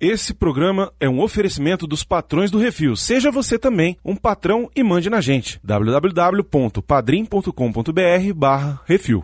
[0.00, 2.96] Esse programa é um oferecimento dos patrões do Refil.
[2.96, 5.60] Seja você também um patrão e mande na gente.
[5.62, 9.22] www.padrim.com.br barra Refil.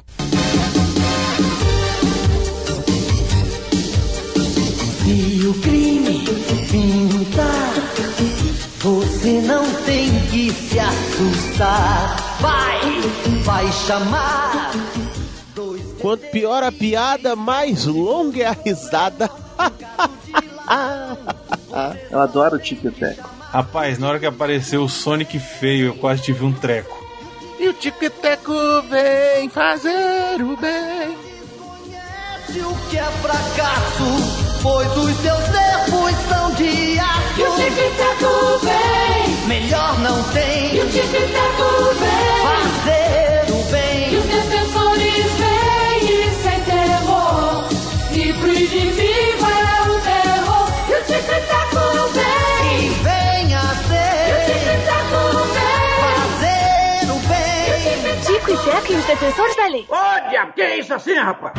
[4.98, 6.24] Se o crime
[6.70, 7.72] pintar,
[8.80, 12.38] você não tem que se assustar.
[12.38, 13.00] Vai,
[13.44, 14.72] vai chamar.
[15.54, 19.30] dois Quanto pior a piada, mais longa é a risada.
[22.10, 23.28] Eu adoro o Tico e o Teco.
[23.52, 27.04] Rapaz, na hora que apareceu o Sonic feio, eu quase tive um treco.
[27.58, 28.52] E o Tico-Teco
[28.90, 31.16] vem fazer o bem.
[32.46, 37.40] Se o que é fracasso, pois os seus nervos são de aço.
[37.40, 38.22] E o tic-tac
[38.62, 41.56] vem, Melhor não tem e o tic-tac
[41.98, 42.42] vem.
[42.42, 43.35] fazer
[59.18, 59.86] defensores da lei.
[59.88, 61.54] Ô, que é isso assim, rapaz?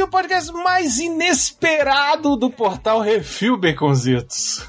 [0.00, 4.66] O podcast mais inesperado do portal Refil, Baconzitos.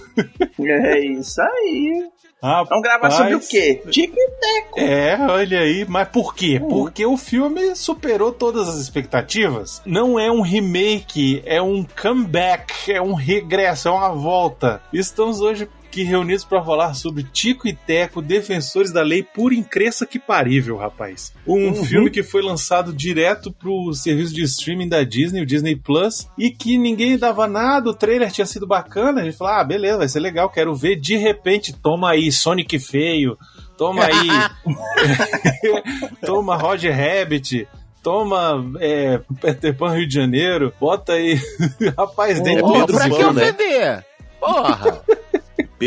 [0.60, 2.10] É isso aí.
[2.44, 3.82] Rapaz, Vamos gravar sobre o quê?
[3.90, 4.80] Tico e Teco.
[4.80, 6.60] É, olha aí, mas por quê?
[6.62, 6.68] Hum.
[6.68, 9.82] Porque o filme superou todas as expectativas.
[9.86, 14.82] Não é um remake, é um comeback, é um regresso, é uma volta.
[14.92, 20.08] Estamos hoje aqui reunidos para falar sobre Tico e Teco, Defensores da Lei, por incresça
[20.08, 21.32] que parível, rapaz.
[21.46, 21.86] Um Uhum.
[21.86, 26.50] filme que foi lançado direto pro serviço de streaming da Disney, o Disney Plus, e
[26.50, 30.10] que ninguém dava nada, o trailer tinha sido bacana, a gente falou, ah, beleza, vai
[30.10, 30.96] ser legal, quero ver.
[30.96, 33.38] De repente, toma aí Sonic feio,
[33.78, 34.28] toma aí
[36.26, 37.68] toma Roger Rabbit,
[38.02, 41.40] toma é, Peter Pan Rio de Janeiro, bota aí.
[41.96, 43.44] Rapaz, dentro Pedro Pedro, pra que né?
[43.52, 44.06] ofender?
[44.40, 45.04] Porra!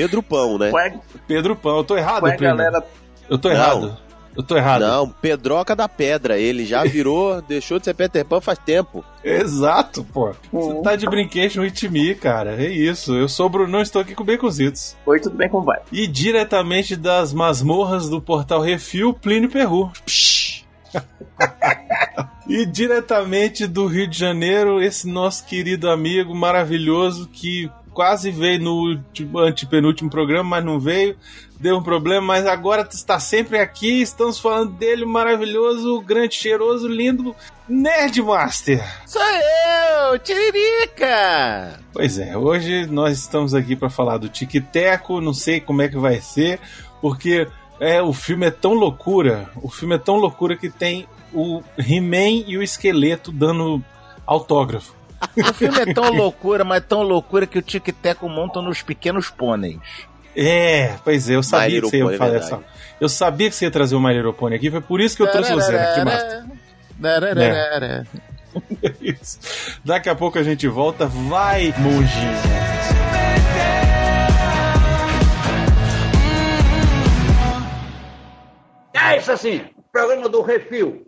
[0.01, 0.71] Pedro Pão, né?
[0.71, 2.57] Qual é, Pedro Pão, eu tô errado, qual é, primo?
[2.57, 2.85] galera?
[3.29, 3.57] Eu tô Não.
[3.57, 3.97] errado.
[4.37, 4.83] Eu tô errado.
[4.83, 6.39] Não, Pedroca da Pedra.
[6.39, 9.03] Ele já virou, deixou de ser Peter Pan faz tempo.
[9.25, 10.35] Exato, pô.
[10.53, 10.83] Você Uhum.
[10.83, 12.51] tá de brinquedo with me, cara.
[12.63, 13.15] É isso.
[13.15, 14.95] Eu sou o Bruno, estou aqui com o Baconzitos.
[15.07, 15.49] Oi, tudo bem?
[15.49, 15.79] Como vai?
[15.91, 19.91] E diretamente das masmorras do portal Refil, Plínio Perru.
[22.49, 28.75] e diretamente do Rio de Janeiro, esse nosso querido amigo maravilhoso que quase veio no
[28.75, 31.17] último, antepenúltimo programa, mas não veio.
[31.59, 34.03] Deu um problema, mas agora está sempre aqui.
[34.03, 37.35] Estamos falando dele, o maravilhoso, grande, cheiroso, lindo
[37.67, 38.85] Nerdmaster.
[39.07, 41.81] Sou eu, Tiririca!
[41.91, 45.97] Pois é, hoje nós estamos aqui para falar do Tic-Teco, não sei como é que
[45.97, 46.61] vai ser,
[47.01, 47.49] porque
[47.81, 52.45] é, o filme é tão loucura, o filme é tão loucura que tem o He-Man
[52.47, 53.83] e o esqueleto dando
[54.27, 54.95] autógrafo.
[55.37, 59.79] O filme é tão loucura, mas tão loucura que o Tic-Teco monta nos pequenos pôneis.
[60.35, 62.55] É, pois é, eu sabia que você ia Pony, falar verdade.
[62.55, 62.65] essa.
[63.01, 65.23] Eu sabia que você ia trazer o My Little Pony aqui, foi por isso que
[65.23, 66.45] eu trouxe você, né, Master.
[66.99, 68.07] Dararara.
[69.01, 69.39] Isso.
[69.85, 72.33] Daqui a pouco a gente volta, vai, monjinho.
[78.95, 81.06] É isso assim, programa do Refil.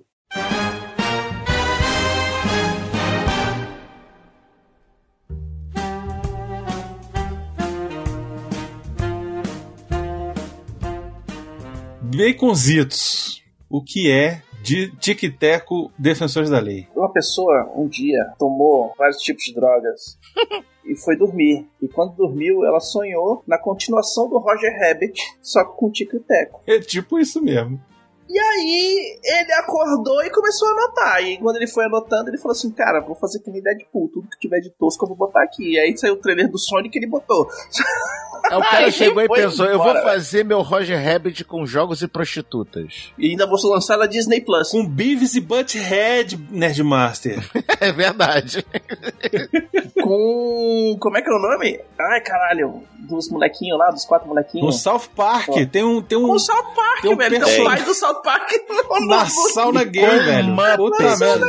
[12.19, 16.89] Baconzitos, o que é de Tic-Teco Defensores da Lei?
[16.97, 20.19] Uma pessoa um dia tomou vários tipos de drogas
[20.85, 21.65] e foi dormir.
[21.81, 26.19] E quando dormiu, ela sonhou na continuação do Roger Rabbit, só que com Tico e
[26.19, 26.61] Teco.
[26.67, 27.81] É tipo isso mesmo.
[28.29, 31.23] E aí ele acordou e começou a anotar.
[31.23, 34.29] E quando ele foi anotando, ele falou assim: Cara, vou fazer que nem Deadpool, tudo
[34.29, 35.73] que tiver de tosco eu vou botar aqui.
[35.75, 37.49] E aí saiu o trailer do Sonic e ele botou.
[38.51, 40.03] Aí o cara Aí chegou e pensou: eu vou embora.
[40.03, 43.13] fazer meu Roger Rabbit com jogos e prostitutas.
[43.19, 44.71] E ainda vou lançar na Disney Plus.
[44.71, 47.39] Com Beavis e Butthead, Nerdmaster.
[47.81, 48.65] É verdade.
[50.03, 50.97] Com.
[51.01, 51.81] Como é que é o nome?
[51.99, 52.83] Ai, caralho.
[52.99, 54.81] Dos molequinhos lá, dos quatro No molequinhos.
[54.83, 55.67] South Park, Ó.
[55.71, 56.03] tem um.
[56.03, 57.45] Tem um Com o South Park, Tem um velho.
[57.45, 60.57] Tem o pai do South Park no na sauna gay, Com velho.
[60.77, 61.21] Puta Muppets.
[61.21, 61.47] merda.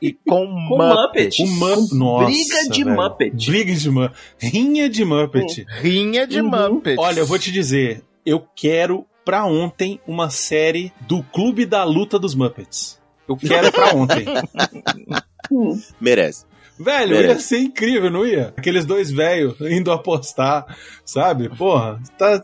[0.00, 1.38] E com, Com Muppets.
[1.38, 1.42] Muppet.
[1.42, 1.94] Um Muppet.
[1.94, 2.96] Nossa, Briga de velho.
[2.96, 3.46] Muppet.
[3.50, 4.16] Briga de Muppet.
[4.40, 5.66] Rinha de Muppet.
[5.68, 6.50] Rinha de Uhum.
[6.74, 6.98] Muppets.
[6.98, 8.02] Olha, eu vou te dizer.
[8.26, 13.00] Eu quero pra ontem uma série do Clube da Luta dos Muppets.
[13.28, 14.24] Eu quero pra ontem.
[16.00, 16.44] Merece.
[16.78, 17.22] Velho, É.
[17.28, 18.52] ia ser incrível, não ia?
[18.56, 21.48] Aqueles dois velhos indo apostar, sabe?
[21.50, 22.42] Porra, tá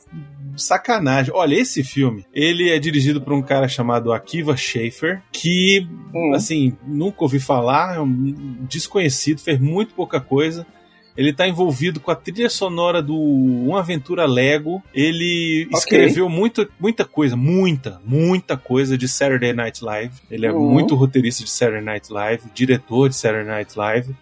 [0.58, 1.32] sacanagem.
[1.34, 6.32] Olha, esse filme, ele é dirigido por um cara chamado Akiva Schaffer, que, Hum.
[6.34, 8.34] assim, nunca ouvi falar, é um
[8.68, 10.66] desconhecido, fez muito pouca coisa.
[11.16, 14.80] Ele tá envolvido com a trilha sonora do Uma Aventura Lego.
[14.94, 15.78] Ele Ok.
[15.78, 20.14] escreveu muito, muita coisa, muita, muita coisa de Saturday Night Live.
[20.30, 20.70] Ele é Uhum.
[20.70, 24.14] muito roteirista de Saturday Night Live, diretor de Saturday Night Live.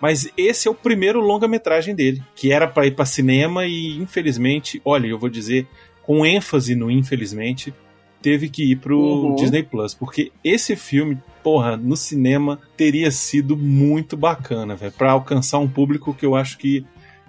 [0.00, 4.80] Mas esse é o primeiro longa-metragem dele, que era pra ir pra cinema e infelizmente,
[4.84, 5.66] olha, eu vou dizer
[6.06, 7.72] com ênfase no infelizmente,
[8.20, 9.34] teve que ir pro Uhum.
[9.36, 15.58] Disney Plus, porque esse filme, porra, no cinema teria sido muito bacana, velho, para alcançar
[15.58, 16.84] um público que eu acho que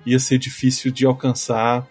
[0.05, 1.85] ia ser difícil de alcançar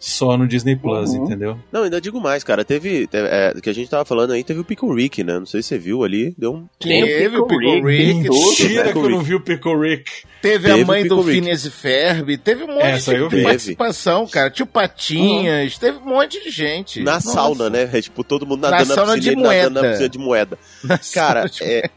[0.00, 1.24] só no Disney Plus, Uhum.
[1.24, 1.58] entendeu?
[1.72, 2.64] Não, ainda digo mais, cara.
[2.64, 3.06] Teve.
[3.08, 5.38] teve é, que a gente tava falando aí, teve o Pickle Rick, né?
[5.38, 6.34] Não sei se você viu ali.
[6.38, 6.66] Deu um.
[6.78, 10.10] Teve o Pickle Rick, Mentira Pickle que eu não vi o Pickle Rick.
[10.40, 11.22] teve, Teve a mãe do.
[11.22, 13.42] Phineas e Ferb, teve um monte Essa eu de vi.
[13.42, 14.50] participação, cara.
[14.50, 17.02] Tio Patinhas, teve um monte de gente.
[17.02, 17.32] Na Nossa.
[17.32, 17.90] sauna, né?
[17.92, 19.90] É, tipo, todo mundo Na nadando na, sauna de piscina, e nadando na moeda.
[19.90, 20.58] piscina de moeda.
[20.84, 21.90] Na Cara, sauna de- é,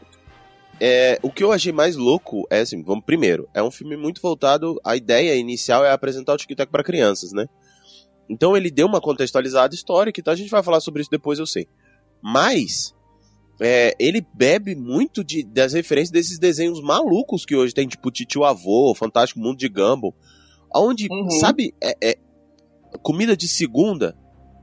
[0.80, 4.20] é, o que eu achei mais louco é assim, vamos primeiro, é um filme muito
[4.20, 7.46] voltado, a ideia inicial é apresentar o Tic Tac para crianças, né?
[8.28, 11.46] Então ele deu uma contextualizada histórica, então a gente vai falar sobre isso depois, eu
[11.46, 11.66] sei.
[12.22, 12.94] Mas
[13.60, 18.44] é, ele bebe muito de, das referências desses desenhos malucos que hoje tem, tipo Titio
[18.44, 20.14] Avô, Fantástico Mundo de Gumball,
[20.74, 21.30] onde, Uhum.
[21.30, 22.18] sabe, é, é
[23.02, 24.16] comida de segunda,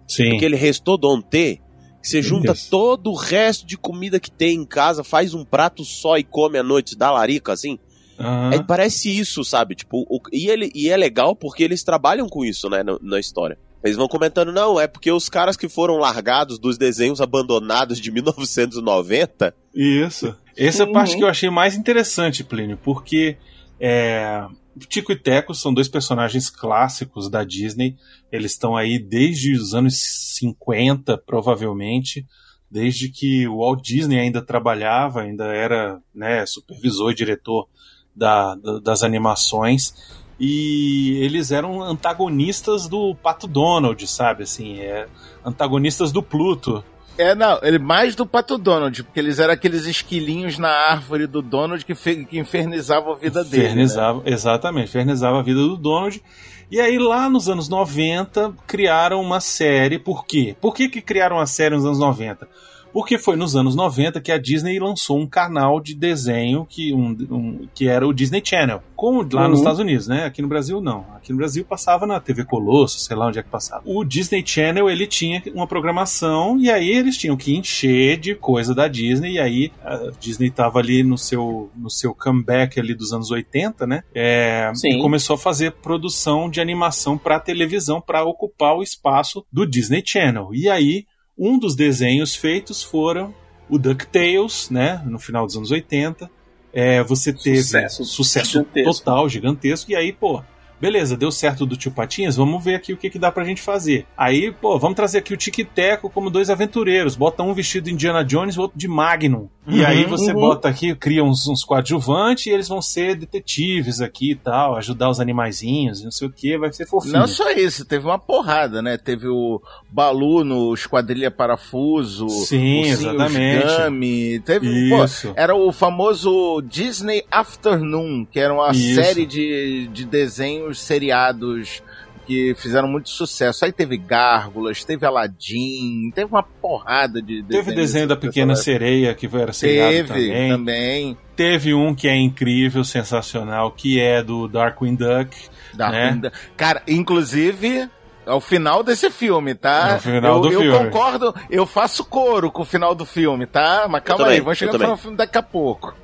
[0.07, 0.35] Sim.
[0.35, 1.61] aquele restaurante,
[2.01, 2.69] que você junta Isso.
[2.69, 6.57] todo o resto de comida que tem em casa, faz um prato só e come
[6.57, 7.77] à noite, dá larica, assim.
[8.19, 8.53] Aham.
[8.53, 9.75] É, parece isso, sabe?
[9.75, 13.19] Tipo, o- e, ele, e é legal porque eles trabalham com isso, né, na, na
[13.19, 13.57] história.
[13.83, 18.11] Eles vão comentando, não, é porque os caras que foram largados dos desenhos abandonados de
[18.11, 20.35] 1990, Isso.
[20.57, 20.93] Essa é a Uhum.
[20.93, 23.37] parte que eu achei mais interessante, Plínio, porque
[23.79, 24.45] é,
[24.89, 27.95] Tico e Teco são dois personagens clássicos da Disney.
[28.29, 29.97] Eles estão aí desde os anos
[30.37, 32.25] 50, provavelmente,
[32.69, 37.67] desde que o Walt Disney ainda trabalhava, ainda era né, supervisor e diretor
[38.15, 39.93] da- da- das animações.
[40.39, 44.43] E eles eram antagonistas do Pato Donald, sabe?
[44.43, 45.07] Assim, é,
[45.43, 46.83] antagonistas do Pluto.
[47.17, 51.41] É, não, ele mais do Pato Donald, porque eles eram aqueles esquilinhos na árvore do
[51.41, 53.63] Donald que, fe- que infernizavam a vida dele.
[53.63, 53.69] né?
[53.71, 56.23] Infernizava, Exatamente, infernizava a vida do Donald.
[56.71, 59.99] E aí, lá nos anos 90, criaram uma série.
[59.99, 60.55] Por quê?
[60.61, 62.47] Por que, que criaram a série nos anos 90?
[62.91, 67.15] Porque foi nos anos 90 que a Disney lançou um canal de desenho que, um,
[67.29, 68.81] um- que era o Disney Channel.
[68.95, 69.49] Como lá Uhum.
[69.49, 70.25] nos Estados Unidos, né?
[70.25, 71.05] Aqui no Brasil, não.
[71.15, 73.81] Aqui no Brasil passava na TV Colosso, sei lá onde é que passava.
[73.85, 78.73] O Disney Channel, ele tinha uma programação e aí eles tinham que encher de coisa
[78.73, 79.33] da Disney.
[79.33, 83.85] E aí a Disney tava ali no seu, no seu comeback ali dos anos 80,
[83.87, 84.03] né?
[84.15, 89.65] É, e começou a fazer produção de animação para televisão para ocupar o espaço do
[89.65, 90.49] Disney Channel.
[90.53, 91.05] E aí,
[91.39, 93.33] um dos desenhos feitos foram
[93.69, 95.01] o DuckTales, né?
[95.05, 96.29] No final dos anos 80.
[96.73, 98.93] É, você teve Sucesso sucesso gigantesco.
[98.93, 99.91] total, gigantesco.
[99.91, 100.43] E aí, pô,
[100.79, 103.61] beleza, deu certo do tio Patinhas, vamos ver aqui o que, que dá pra gente
[103.61, 104.05] fazer.
[104.17, 107.15] Aí, pô, vamos trazer aqui o Tic Teco como dois aventureiros.
[107.15, 109.47] Bota um vestido de Indiana Jones e outro de Magnum.
[109.69, 110.39] E Uhum, aí você uhum.
[110.39, 115.09] bota aqui, cria uns, uns coadjuvantes e eles vão ser detetives aqui e tal, ajudar
[115.09, 117.13] os animaizinhos, não sei o que, vai ser fofinho.
[117.13, 118.97] Não só isso, teve uma porrada, né?
[118.97, 123.65] Teve o Balu no Esquadrilha Parafuso, Sim, o exatamente.
[123.65, 125.33] Gummy, teve, pô, Isso.
[125.35, 128.95] era o famoso Disney Afternoon, que era uma Isso.
[128.95, 131.81] série de, de desenhos seriados
[132.29, 133.65] que fizeram muito sucesso.
[133.65, 139.27] Aí teve Gárgulas, teve Aladdin, teve uma porrada de Teve desenho da Pequena Sereia, que
[139.35, 140.51] era seriado Teve também.
[140.51, 141.17] também.
[141.35, 145.35] Teve um que é incrível, sensacional, que é do Darkwing Duck.
[145.73, 146.19] Darkwing né?
[146.21, 146.37] Duck.
[146.55, 147.89] Cara, inclusive,
[148.27, 149.93] ao final desse filme, tá?
[149.93, 150.77] É o final eu, do eu filme.
[150.77, 153.87] concordo, eu faço coro com o final do filme, tá?
[153.89, 155.95] Mas calma também, aí, vamos eu chegar no final do filme daqui a pouco.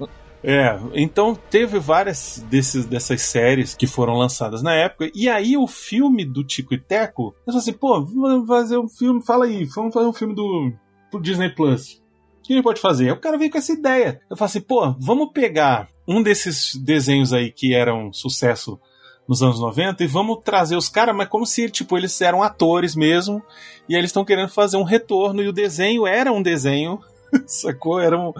[0.48, 5.66] É, então teve várias desses, dessas séries que foram lançadas na época, e aí o
[5.66, 9.66] filme do Tico e Teco, eu falei assim, pô, vamos fazer um filme, fala aí,
[9.66, 10.72] vamos fazer um filme do
[11.20, 11.94] Disney Plus.
[11.94, 13.06] O que a gente pode fazer?
[13.06, 14.22] Aí o cara veio com essa ideia.
[14.30, 18.80] Eu falei assim, pô, vamos pegar um desses desenhos aí que eram sucesso
[19.28, 22.96] nos anos 90 e vamos trazer os caras, mas como se tipo, eles eram atores
[22.96, 23.42] mesmo,
[23.90, 27.00] e aí eles estão querendo fazer um retorno, e o desenho era um desenho,
[27.48, 28.00] sacou?
[28.00, 28.32] Era um,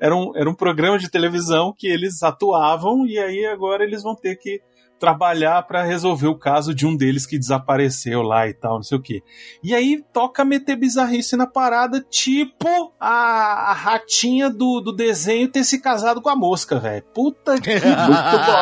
[0.00, 4.14] era um, era um programa de televisão que eles atuavam, e aí agora eles vão
[4.14, 4.60] ter que
[4.98, 8.98] trabalhar pra resolver o caso de um deles que desapareceu lá e tal, não sei
[8.98, 9.22] o quê.
[9.64, 12.68] E aí toca meter bizarrice na parada, tipo
[13.00, 17.02] a, a ratinha do, do desenho ter se casado com a mosca, velho.
[17.14, 18.60] Puta que muito bom.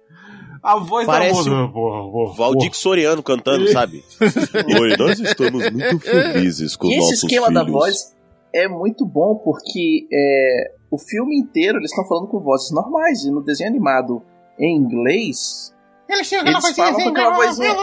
[0.64, 2.36] A voz Parece da mosca.
[2.36, 4.04] Valdir Soriano cantando, sabe?
[4.82, 7.72] Oi, nós estamos muito felizes com E esse nossos esquema da filhos.
[7.72, 8.17] voz
[8.54, 13.32] é muito bom porque é, o filme inteiro eles estão falando com vozes normais e
[13.32, 14.22] no desenho animado
[14.60, 15.74] em inglês
[16.10, 17.76] Ele chega eles falam com aquela vozinha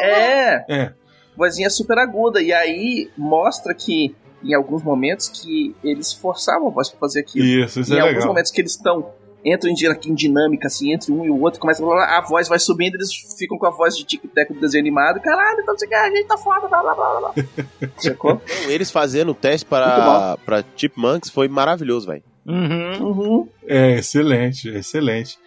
[0.00, 0.94] é, É.
[1.36, 6.88] vozinha super aguda e aí mostra que em alguns momentos que eles forçavam a voz
[6.88, 7.44] pra fazer aquilo.
[7.44, 8.28] Isso, isso em é alguns legal.
[8.28, 9.10] momentos que eles estão
[9.44, 12.48] entram em, din- em dinâmica assim entre um e o outro, começa a, a voz
[12.48, 15.78] vai subindo, eles ficam com a voz de tic-tac do desenho animado, caralho, então não
[15.78, 17.34] sei o que, a gente tá foda, blá blá blá blá.
[17.98, 18.40] Sacou?
[18.64, 22.22] Não, eles fazendo o teste para, para Chipmunks foi maravilhoso, velho.
[22.46, 23.48] Uhum.
[23.66, 25.38] É, excelente, excelente.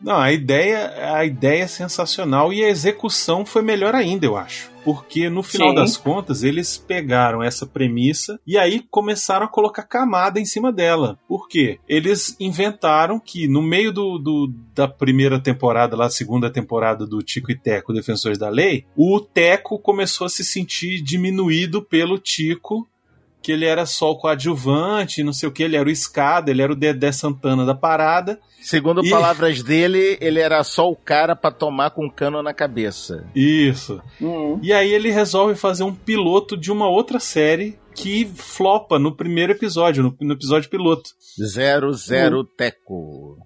[0.00, 4.70] Não, a ideia, a ideia é sensacional e a execução foi melhor ainda, eu acho.
[4.84, 5.74] Porque no final Sim.
[5.74, 11.18] das contas, eles pegaram essa premissa e aí começaram a colocar camada em cima dela.
[11.26, 11.80] Por quê?
[11.88, 17.50] Eles inventaram que no meio do, do- da primeira temporada, lá, segunda temporada do Tico
[17.50, 22.86] e Teco, Defensores da Lei, o Teco começou a se sentir diminuído pelo Tico
[23.46, 26.62] que ele era só o coadjuvante, não sei o que, ele era o escada, ele
[26.62, 28.40] era o Dedé Santana da parada.
[28.60, 32.52] Segundo E- palavras dele, ele era só o cara pra tomar com um cano na
[32.52, 33.24] cabeça.
[33.36, 34.02] Isso.
[34.20, 34.58] Uhum.
[34.60, 39.52] E aí ele resolve fazer um piloto de uma outra série que flopa no primeiro
[39.52, 41.10] episódio, no, no episódio piloto.
[41.40, 43.38] Zero, zero, teco.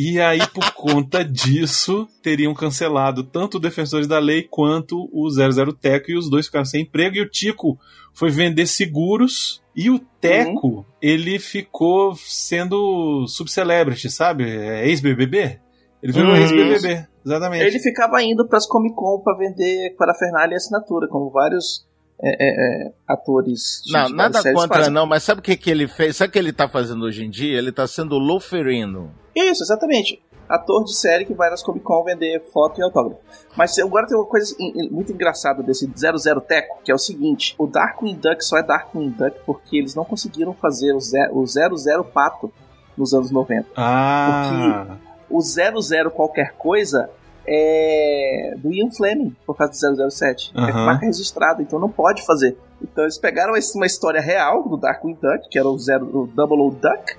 [0.00, 5.72] E aí, por conta disso, teriam cancelado tanto o Defensores da Lei quanto o 00
[5.72, 7.76] Teco, e os dois ficaram sem emprego, e o Tico
[8.14, 14.48] foi vender seguros, e o Teco, ele ficou sendo subcelebrity, sabe?
[14.48, 15.58] É Ex-BBB?
[16.00, 16.36] Ele virou Uhum.
[16.36, 17.64] ex-BBB, exatamente.
[17.64, 21.84] Ele ficava indo pras Comic Con pra vender parafernália e assinatura, como vários
[22.22, 23.82] é, é, é, atores.
[23.84, 24.92] de Não, nada contra fazem.
[24.92, 26.16] não, mas sabe o que, que ele fez?
[26.16, 27.58] Sabe o que ele tá fazendo hoje em dia?
[27.58, 29.12] Ele tá sendo o Luferino.
[29.34, 30.20] Isso, exatamente.
[30.48, 33.20] Ator de série que vai nas Comic Con vender foto e autógrafo.
[33.54, 37.54] Mas agora tem uma coisa in- muito engraçada desse 00 Teco, que é o seguinte:
[37.58, 41.44] o Darkwing Duck só é Darkwing Duck porque eles não conseguiram fazer o, ze- o
[41.46, 42.50] 00 Pato
[42.96, 43.68] nos anos 90.
[43.76, 44.96] Ah,
[45.30, 47.10] O 00 qualquer coisa
[47.50, 50.52] é do Ian Fleming, por causa do 007.
[50.54, 50.84] É Aham.
[50.86, 52.56] marca registrada, então não pode fazer.
[52.82, 56.60] Então eles pegaram uma história real do Darkwing Duck, que era o, zero, o Double
[56.60, 57.16] O Duck,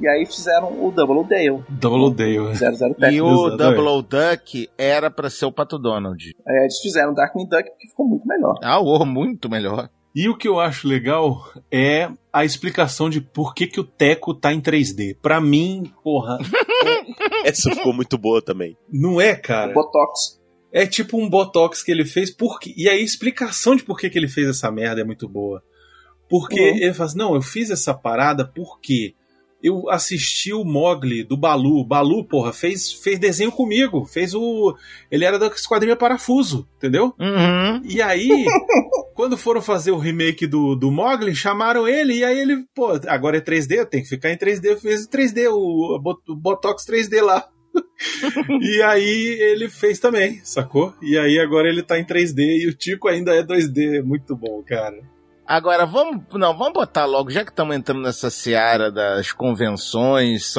[0.00, 1.62] e aí fizeram o Double O Dale.
[1.68, 2.54] Double Dale.
[2.54, 3.12] 00 Teco.
[3.12, 3.50] E o.
[3.50, 6.34] Double O Duck era pra ser o Pato Donald.
[6.46, 8.58] É, eles fizeram Darkwing Duck porque ficou muito melhor.
[8.62, 9.88] Ah, oh, muito melhor.
[10.14, 14.34] E o que eu acho legal é a explicação de por que, que o Teco
[14.34, 15.16] tá em 3D.
[15.20, 16.38] Pra mim, porra,
[17.44, 18.76] Essa ficou muito boa também.
[18.92, 19.72] não é, cara.
[19.72, 20.38] Botox.
[20.72, 22.30] É tipo um botox que ele fez.
[22.34, 22.74] Por quê?
[22.76, 25.62] E aí a explicação de por que, que ele fez essa merda é muito boa.
[26.28, 26.76] Porque Uhum.
[26.76, 29.14] ele fala assim, não, eu fiz essa parada porque
[29.62, 31.84] eu assisti o Mogli do Balu.
[31.84, 34.04] Balu, porra, fez, fez desenho comigo.
[34.04, 34.76] Fez o.
[35.10, 37.14] Ele era da Esquadrilha Parafuso, entendeu?
[37.18, 37.82] Uhum.
[37.84, 38.46] E aí,
[39.14, 43.38] quando foram fazer o remake do, do Mogli, chamaram ele, e aí ele, pô, agora
[43.38, 47.44] é 3D, tem que ficar em 3D, fez em 3D, o, o Botox 3D lá.
[48.62, 50.94] e aí ele fez também, sacou?
[51.02, 54.62] E aí agora ele tá em 3D e o Tico ainda é 2D, muito bom,
[54.62, 55.17] cara.
[55.48, 60.52] Agora, vamos, não, vamos botar logo, já que estamos entrando nessa seara das convenções,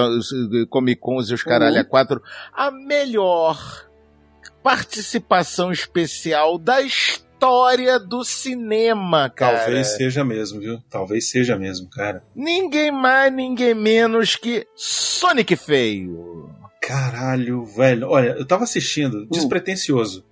[0.67, 1.81] Comic Cons e os caralho Uhum.
[1.81, 2.19] a quatro,
[2.51, 3.55] a melhor
[4.63, 9.60] participação especial da história do cinema, cara.
[9.60, 10.79] Talvez seja mesmo, viu?
[10.89, 12.24] Talvez seja mesmo, cara.
[12.36, 16.50] Ninguém mais, ninguém menos que Sonic Feio.
[16.81, 18.10] Caralho, velho.
[18.10, 20.25] Olha, eu tava assistindo, despretensioso.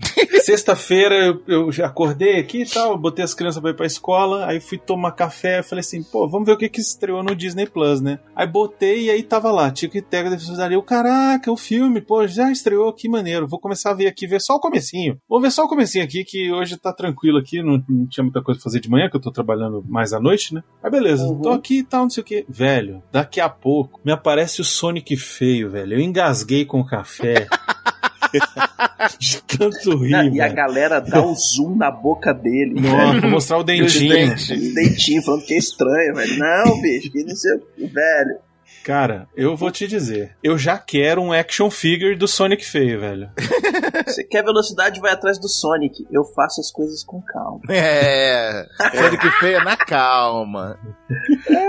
[0.42, 4.46] Sexta-feira eu, eu já acordei aqui e tal, botei as crianças pra ir pra escola,
[4.46, 7.66] aí fui tomar café, falei assim, pô, vamos ver o que que estreou no Disney
[7.66, 8.18] Plus, né?
[8.34, 12.26] Aí botei e aí tava lá, Tico e Teco Defensores o caraca, o filme, pô,
[12.26, 15.18] já estreou, que maneiro, vou começar a ver aqui, ver só o comecinho.
[15.28, 18.42] Vou ver só o comecinho aqui, que hoje tá tranquilo aqui, não, não tinha muita
[18.42, 20.62] coisa pra fazer de manhã, que eu tô trabalhando mais à noite, né?
[20.82, 21.40] Aí beleza, Uhum.
[21.42, 22.44] tô aqui e tal, não sei o que.
[22.48, 25.94] Velho, daqui a pouco me aparece o Sonic feio, velho.
[25.94, 27.46] Eu engasguei com o café.
[29.18, 32.80] de tanto rir, Não, e a galera dá um zoom na boca dele.
[32.80, 33.20] Nossa, velho.
[33.20, 34.34] pra mostrar o dentinho.
[34.34, 36.38] Os dentinhos, falando que é estranho, velho.
[36.38, 38.38] Não, bicho, que não sei o que, velho.
[38.84, 43.30] Cara, eu vou te dizer, eu já quero um action figure do Sonic feio, velho.
[44.06, 46.06] Você quer velocidade, vai atrás do Sonic.
[46.10, 47.60] Eu faço as coisas com calma.
[47.68, 50.78] É, Sonic Feio na calma.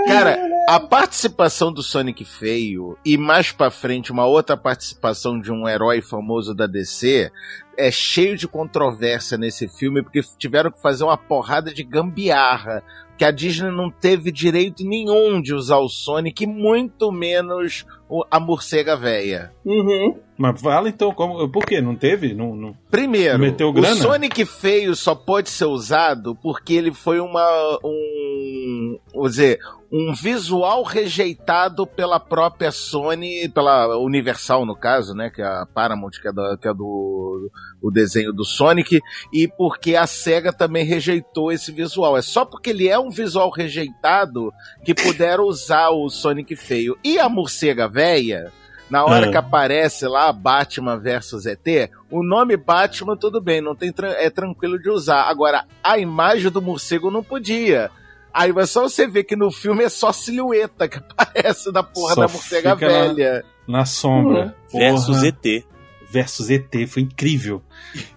[0.06, 0.38] Cara,
[0.68, 6.00] a participação do Sonic Feio e mais pra frente uma outra participação de um herói
[6.00, 7.30] famoso da DC
[7.76, 12.82] é cheio de controvérsia nesse filme porque tiveram que fazer uma porrada de gambiarra
[13.18, 18.40] que a Disney não teve direito nenhum de usar o Sonic, muito menos o- a
[18.40, 19.52] morcega véia.
[19.64, 20.18] Uhum.
[20.36, 21.80] Mas fala então, como, por quê?
[21.80, 22.34] Não teve?
[22.34, 22.76] Não, não...
[22.90, 23.72] Primeiro, Meteu o?
[23.96, 29.58] Sonic feio só pode ser usado porque ele foi uma um, vou dizer,
[29.92, 36.10] um visual rejeitado pela própria Sony, pela Universal no caso, né, que é a Paramount
[36.20, 37.48] que é, da- que é do
[37.82, 39.00] o desenho do Sonic
[39.32, 42.16] e porque a Sega também rejeitou esse visual.
[42.16, 44.52] É só porque ele é um visual rejeitado
[44.84, 46.96] que puderam usar o Sonic feio.
[47.02, 48.52] E a morcega véia,
[48.88, 49.30] na hora Ah.
[49.30, 54.78] que aparece lá Batman versus ET, o nome Batman tudo bem, não tem é tranquilo
[54.80, 55.22] de usar.
[55.24, 57.90] Agora a imagem do morcego não podia.
[58.34, 62.14] Aí é só você ver que no filme é só silhueta que aparece da porra
[62.14, 63.44] Só da morcega fica na- velha.
[63.68, 64.54] Na sombra.
[64.72, 65.28] Versus Porra.
[65.28, 65.64] ET.
[66.12, 67.62] Versus ET, foi incrível.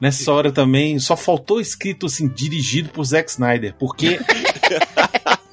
[0.02, 4.20] Nessa hora também, só faltou escrito assim, dirigido por Zack Snyder, porque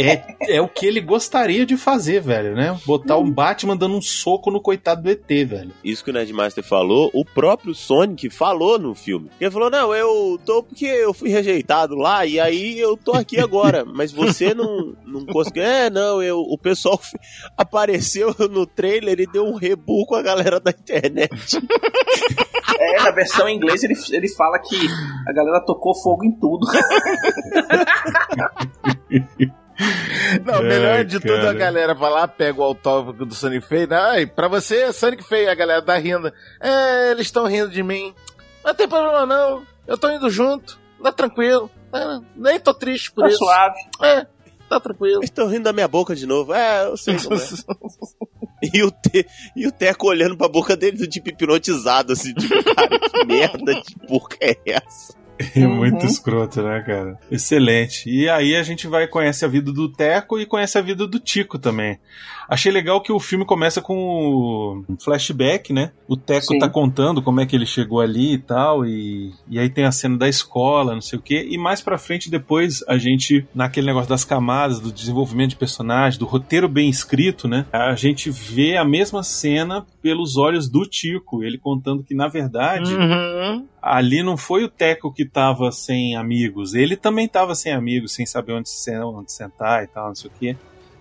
[0.00, 2.78] é, é o que ele gostaria de fazer, velho, né?
[2.86, 5.72] Botar um Batman dando um soco no coitado do ET, velho.
[5.82, 9.30] Isso que o Nerdmaster falou, o próprio Sonic falou no filme.
[9.40, 13.38] Ele falou: Não, eu tô porque eu fui rejeitado lá e aí eu tô aqui
[13.40, 13.84] agora.
[13.88, 15.62] Mas você não, não conseguiu.
[15.62, 17.18] É, não, eu, o pessoal f-
[17.56, 21.58] apareceu no trailer e deu um rebu com a galera da internet.
[22.80, 24.76] É, na versão em inglês ele, ele fala que
[25.26, 26.64] a galera tocou fogo em tudo.
[30.44, 33.88] Não, Ai, melhor de tudo a galera vai lá, pega o autógrafo do Sonic feio.
[33.94, 36.32] Ai, pra você é Sonic feio, a galera tá rindo.
[36.60, 38.12] É, eles estão rindo de mim.
[38.64, 41.70] Não tem problema não, eu tô indo junto, tá tranquilo.
[41.92, 43.38] É, nem tô triste por Tá isso.
[43.38, 43.76] suave.
[44.02, 44.26] É,
[44.68, 45.20] tá tranquilo.
[45.20, 46.52] Eles estão rindo da minha boca de novo.
[46.52, 47.38] É, eu sei como é.
[48.74, 52.64] E o, te, e o Teco olhando pra boca dele do tipo hipnotizado, assim, tipo,
[52.74, 55.14] cara, que merda de porca é essa?
[55.54, 57.18] É muito escroto, né, cara?
[57.30, 58.08] Excelente.
[58.08, 61.18] E aí a gente vai conhece a vida do Teco e conhece a vida do
[61.18, 61.98] Tico também.
[62.48, 65.92] Achei legal que o filme começa com um flashback, né?
[66.08, 66.58] O Teco Sim.
[66.58, 69.92] tá contando como é que ele chegou ali e tal, e, e aí tem a
[69.92, 71.46] cena da escola, não sei o quê.
[71.50, 76.18] E mais pra frente, depois, a gente, naquele negócio das camadas, do desenvolvimento de personagem,
[76.18, 77.66] do roteiro bem escrito, né?
[77.70, 82.94] A gente vê a mesma cena pelos olhos do Tico, ele contando que, na verdade,
[82.94, 83.66] Uhum.
[83.82, 88.24] ali não foi o Teco que tava sem amigos, ele também tava sem amigos, sem
[88.24, 90.56] saber onde, se- onde sentar e tal, não sei o quê.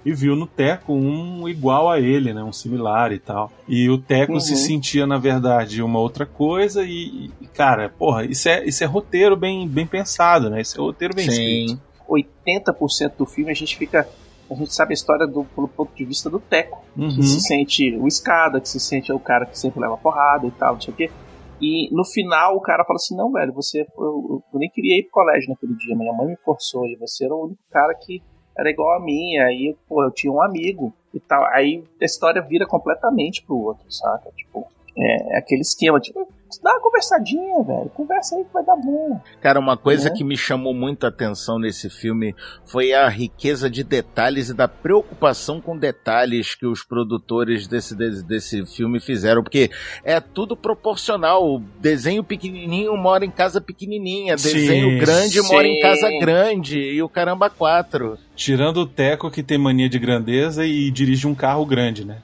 [0.06, 2.44] E viu no Teco um igual a ele, né?
[2.44, 3.50] Um similar e tal.
[3.68, 4.40] E o Teco Uhum.
[4.42, 6.84] se sentia, na verdade, uma outra coisa.
[6.84, 10.60] E, e, cara, porra, isso é, isso é roteiro bem, bem pensado, né?
[10.62, 11.72] Isso é roteiro bem escrito.
[11.72, 11.80] Sim.
[12.10, 14.08] 80% do filme a gente fica.
[14.50, 16.84] A gente sabe a história do, pelo ponto de vista do Teco.
[16.96, 17.10] Uhum.
[17.10, 20.52] Que se sente o escada, que se sente o cara que sempre leva porrada e
[20.52, 21.12] tal, não sei o quê.
[21.60, 23.82] E no final o cara fala assim: Não, velho, você.
[23.98, 26.86] Eu, eu nem queria ir pro colégio naquele dia, minha mãe me forçou.
[26.86, 28.22] E você era o único cara que
[28.58, 29.38] era igual a mim.
[29.38, 31.44] Aí, pô, eu tinha um amigo e tal.
[31.48, 34.32] Aí a história vira completamente pro outro, saca?
[34.36, 36.28] Tipo, é, é aquele esquema, tipo,
[36.64, 37.90] dá uma conversadinha, velho.
[37.94, 39.20] Conversa aí que vai dar bom.
[39.42, 40.12] Cara, uma coisa É.
[40.12, 45.60] que me chamou muita atenção nesse filme foi a riqueza de detalhes e da preocupação
[45.62, 49.70] com detalhes que os produtores desse, desse, desse filme fizeram, porque
[50.04, 51.44] é tudo proporcional.
[51.46, 55.82] O desenho pequenininho mora em casa pequenininha, Sim, desenho grande mora em sim.
[55.82, 58.18] casa grande, e o caramba quatro.
[58.38, 62.20] Tirando o Teco que tem mania de grandeza e dirige um carro grande, né?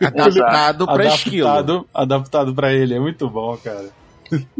[0.00, 1.86] Adaptado pra esquilo.
[1.94, 2.94] adaptado, pra ele.
[2.94, 3.90] É muito bom, cara.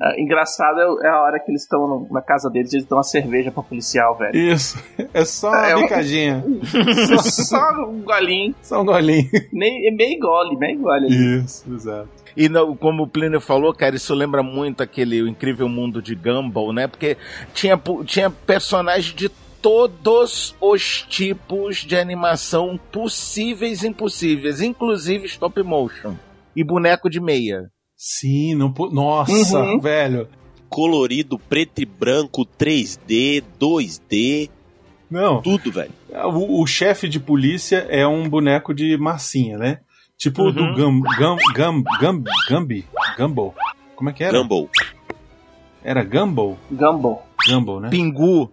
[0.03, 3.05] É, engraçado é, é a hora que eles estão na casa deles, eles dão uma
[3.05, 4.35] cerveja pra policial, velho.
[4.35, 4.83] Isso.
[5.13, 6.45] É só uma É um- bicadinha.
[7.09, 8.55] só, só um golinho.
[8.63, 9.29] Só um golinho.
[9.53, 11.39] Nem, é meio gole, meio gole ali.
[11.39, 12.09] Isso, exato.
[12.37, 16.15] E no- como o Plínio falou, cara, isso lembra muito aquele o incrível mundo de
[16.15, 16.87] Gumball, né?
[16.87, 17.17] Porque
[17.53, 19.31] tinha, tinha personagens de
[19.63, 26.15] todos os tipos de animação possíveis e impossíveis, inclusive stop motion
[26.57, 27.71] e boneco de meia.
[27.97, 29.81] Sim, não Nossa, Uhum.
[29.81, 30.29] velho.
[30.69, 34.51] Colorido, preto e branco, 3D, 2D,
[35.11, 35.41] Não.
[35.43, 35.91] tudo, velho.
[36.33, 39.81] O, o chefe de polícia é um boneco de massinha, né?
[40.17, 40.75] Tipo o do Uhum.
[40.75, 42.85] Gum, Gum, Gum, Gum, Gumby?
[43.17, 43.55] Gumball?
[43.97, 44.39] Como é que era?
[44.39, 44.69] Gumball.
[45.83, 46.59] Era Gumball?
[46.71, 47.27] Gumball.
[47.49, 47.89] Gumball, né?
[47.89, 48.51] Pingu.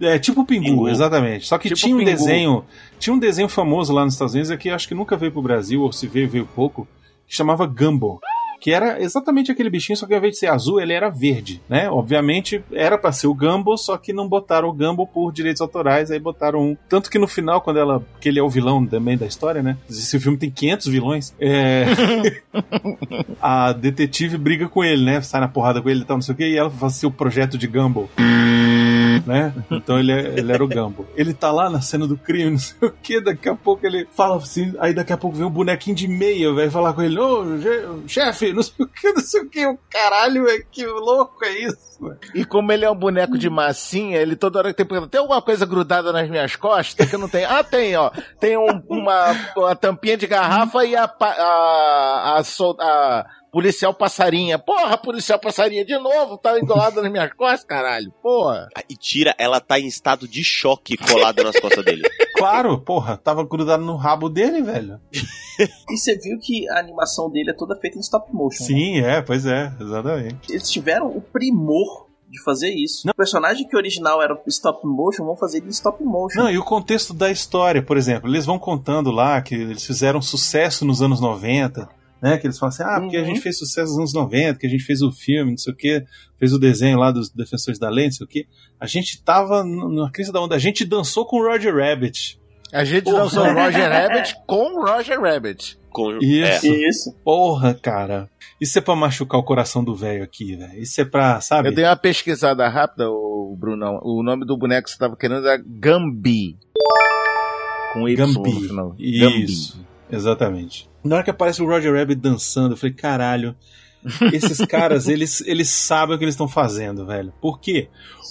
[0.00, 0.88] É, tipo o Pingu, Pingu.
[0.88, 1.46] exatamente.
[1.46, 2.10] Só que Tipo tinha um Pingu.
[2.10, 2.64] desenho.
[2.98, 5.82] Tinha um desenho famoso lá nos Estados Unidos, aqui acho que nunca veio pro Brasil,
[5.82, 6.86] ou se veio, veio pouco,
[7.28, 8.20] que chamava Gumball.
[8.58, 11.60] Que era exatamente aquele bichinho, só que ao invés de ser azul, ele era verde,
[11.68, 11.90] né?
[11.90, 16.10] Obviamente era pra ser o Gumball, só que não botaram o Gumball por direitos autorais,
[16.10, 16.76] aí botaram um.
[16.88, 18.02] Tanto que no final, quando ela.
[18.18, 19.76] que ele é o vilão também da história, né?
[19.88, 21.34] Esse filme tem 500 vilões.
[21.38, 21.84] É.
[23.40, 25.20] a detetive briga com ele, né?
[25.20, 27.10] Sai na porrada com ele e tal, não sei o que, e ela faz seu
[27.10, 28.08] projeto de Gumball.
[29.26, 29.52] Né?
[29.72, 31.04] Então ele, é- ele era o Gumball.
[31.16, 34.06] Ele tá lá na cena do crime, não sei o que, daqui a pouco ele
[34.12, 37.18] fala assim, aí daqui a pouco vem um bonequinho de meia, vai falar com ele,
[37.18, 40.86] ô, ge- chefe, não sei o que, não sei o que, o caralho, velho, que
[40.86, 42.18] louco é isso, velho.
[42.36, 45.20] E como ele é um boneco de massinha, ele toda hora que tem pergunta, tem
[45.20, 47.44] alguma coisa grudada nas minhas costas que não tem?
[47.44, 48.12] Ah, tem, ó.
[48.38, 54.58] Tem um- uma, uma tampinha de garrafa e a, a, a, sol- a policial passarinha.
[54.58, 58.12] Porra, policial passarinha, de novo, tá enrolada nas minhas costas, caralho.
[58.22, 58.68] Porra.
[58.86, 62.02] E tira, ela tá em estado de choque colada nas costas dele.
[62.36, 65.00] Claro, porra, tava grudado no rabo dele, velho.
[65.88, 68.62] E você viu que a animação dele é toda feita em stop motion.
[68.62, 68.68] né?
[68.68, 70.52] Sim, é, pois é, exatamente.
[70.52, 73.08] Eles tiveram o primor de fazer isso.
[73.08, 76.40] O personagem que original era stop motion, vão fazer ele em stop motion.
[76.40, 80.20] Não, e o contexto da história, por exemplo, eles vão contando lá que eles fizeram
[80.20, 81.88] sucesso nos anos 90,
[82.20, 82.38] né?
[82.38, 83.26] Que eles falam assim, ah, porque a Uhum.
[83.26, 85.76] gente fez sucesso nos anos 90, que a gente fez o filme, não sei o
[85.76, 86.04] quê,
[86.38, 88.46] fez o desenho lá dos Defensores da Lei, não sei o quê.
[88.80, 92.38] A gente tava na crise da onda, a gente dançou com o Roger Rabbit.
[92.72, 93.18] A gente Porra.
[93.24, 95.78] lançou o Roger Rabbit com o Roger Rabbit.
[95.90, 96.66] Com, Isso.
[96.66, 97.16] é, Isso.
[97.24, 98.28] Porra, cara.
[98.60, 100.78] Isso é pra machucar o coração do velho aqui, velho.
[100.78, 101.68] Isso é pra, sabe?
[101.68, 103.98] Eu dei uma pesquisada rápida, o Brunão.
[104.02, 106.56] O nome do boneco que você tava querendo era Gambi.
[107.92, 108.66] Com Y no Gambi.
[108.68, 108.94] final.
[108.98, 110.88] Isso, exatamente.
[111.04, 113.56] Na hora que aparece o Roger Rabbit dançando, eu falei, caralho,
[114.32, 117.32] esses caras, eles, eles sabem o que eles estão fazendo, velho.
[117.40, 117.88] Por quê?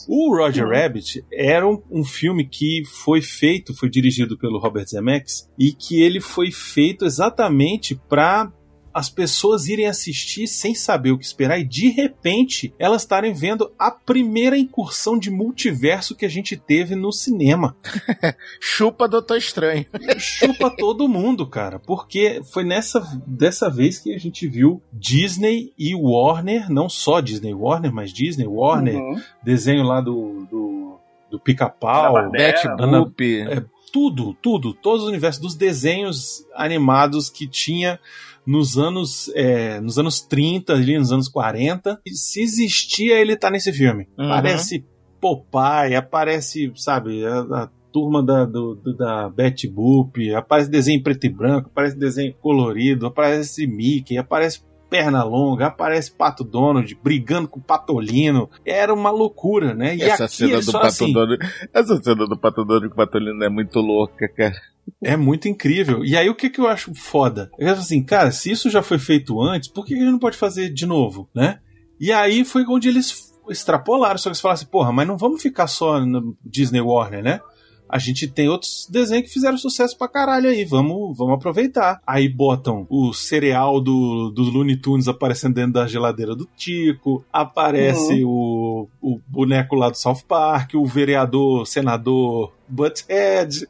[0.07, 5.49] O Roger Rabbit era um, um filme que foi feito, foi dirigido pelo Robert Zemeckis,
[5.57, 8.51] e que ele foi feito exatamente pra
[8.95, 13.69] as pessoas irem assistir sem saber o que esperar e de repente elas estarem vendo
[13.77, 17.75] a primeira incursão de multiverso que a gente teve no cinema
[18.60, 19.86] Chupa Doutor Estranho.
[20.17, 21.77] chupa todo mundo, cara.
[21.77, 27.53] Porque foi nessa dessa vez que a gente viu Disney e Warner, não só Disney
[27.53, 29.21] Warner, mas Disney, Warner, Uhum.
[29.43, 30.97] desenho lá do, do,
[31.31, 33.41] do pica-pau, Ana Betty Ana- Boop.
[33.41, 37.99] é, tudo, tudo, todos os universos dos desenhos animados que tinha
[38.45, 41.99] nos anos, é, nos anos 30, ali nos anos 40.
[42.05, 44.08] E se existia, ele tá nesse filme.
[44.17, 44.31] Uhum.
[44.31, 44.86] Aparece
[45.19, 51.29] Popeye, aparece, sabe, a, a turma da, do, da Betty Boop, aparece desenho preto e
[51.29, 57.63] branco, aparece desenho colorido, aparece Mickey, aparece perna longa, aparece Pato Donald brigando com o
[57.63, 58.49] Patolino.
[58.65, 59.95] Era uma loucura, né?
[59.95, 61.39] E Essa cena eles do Pato assim, Donald.
[61.73, 64.55] Essa cena do Pato Donald com o Patolino é muito louca, cara.
[65.03, 66.03] É muito incrível.
[66.05, 67.49] E aí o que, que eu acho foda?
[67.57, 70.19] Eu acho assim, cara, se isso já foi feito antes, por que a gente não
[70.19, 71.59] pode fazer de novo, né?
[71.99, 75.41] E aí foi onde eles extrapolaram, só que eles falaram assim, porra, mas não vamos
[75.41, 77.39] ficar só no Disney Warner, né?
[77.87, 82.01] A gente tem outros desenhos que fizeram sucesso pra caralho aí, vamos, vamos aproveitar.
[82.05, 88.23] Aí botam o cereal do, do Looney Tunes aparecendo dentro da geladeira do Tico, aparece
[88.25, 93.67] o, o boneco lá do South Park, o vereador, senador Butthead.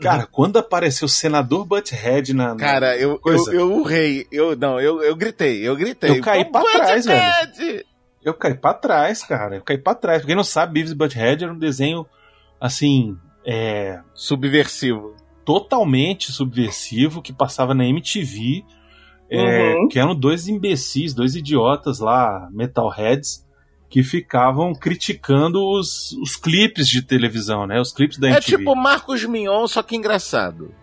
[0.00, 2.48] Cara, quando apareceu o senador Butthead na.
[2.54, 3.52] na- Cara, eu, eu, Coisa.
[3.52, 4.26] eu urrei.
[4.32, 6.08] Eu, não, eu, eu gritei, eu gritei.
[6.10, 7.86] Eu caí pra trás, Butthead!
[8.24, 9.56] Eu caí pra trás, cara.
[9.56, 10.20] Eu caí pra trás.
[10.22, 12.06] Pra quem não sabe, Beavis Butthead era um desenho,
[12.60, 15.14] assim, é, Subversivo.
[15.44, 18.64] totalmente subversivo que passava na MTV.
[19.30, 19.88] é, Uhum.
[19.88, 23.46] Que eram dois imbecis, dois idiotas lá, metalheads,
[23.88, 27.80] que ficavam criticando os, os clipes de televisão, né?
[27.80, 28.56] Os clipes da É MTV.
[28.58, 30.74] tipo Marcos Mignon, só que engraçado.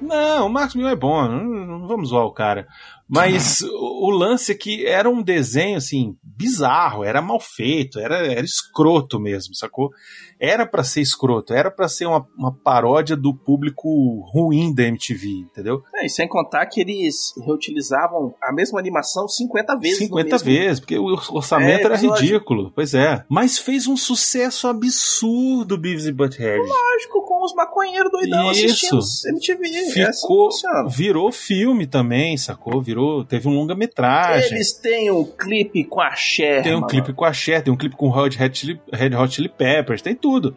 [0.00, 2.66] Não, o Marcos Mion é bom, não, vamos zoar o cara.
[3.08, 8.18] Mas o, o lance é que era um desenho, assim, bizarro, era mal feito, era,
[8.26, 9.90] era escroto mesmo, sacou?
[10.40, 13.88] Era pra ser escroto, era pra ser uma, uma paródia do público
[14.32, 15.82] ruim da MTV, entendeu?
[15.96, 20.00] É, e sem contar que eles reutilizavam a mesma animação 50 vezes.
[20.00, 22.22] no 50 mesmo- vezes, porque o orçamento É, era episódio.
[22.24, 23.24] ridículo, pois é.
[23.28, 26.58] Mas fez um sucesso absurdo, Beavis e Butthead.
[26.60, 28.96] Lógico, com os maconheiros doidão Isso.
[28.96, 30.00] assistindo MTV.
[30.00, 30.88] É assim Ficou, funciona.
[30.88, 32.82] virou filme também, sacou?
[32.82, 34.52] Virou, teve um longa-metragem.
[34.52, 36.62] Eles têm um clipe com a Cher.
[36.62, 36.86] Tem um mano.
[36.88, 39.48] clipe com a Cher, tem um clipe com o Red Hot Chili, Red Hot Chili
[39.48, 40.56] Peppers, tem tudo.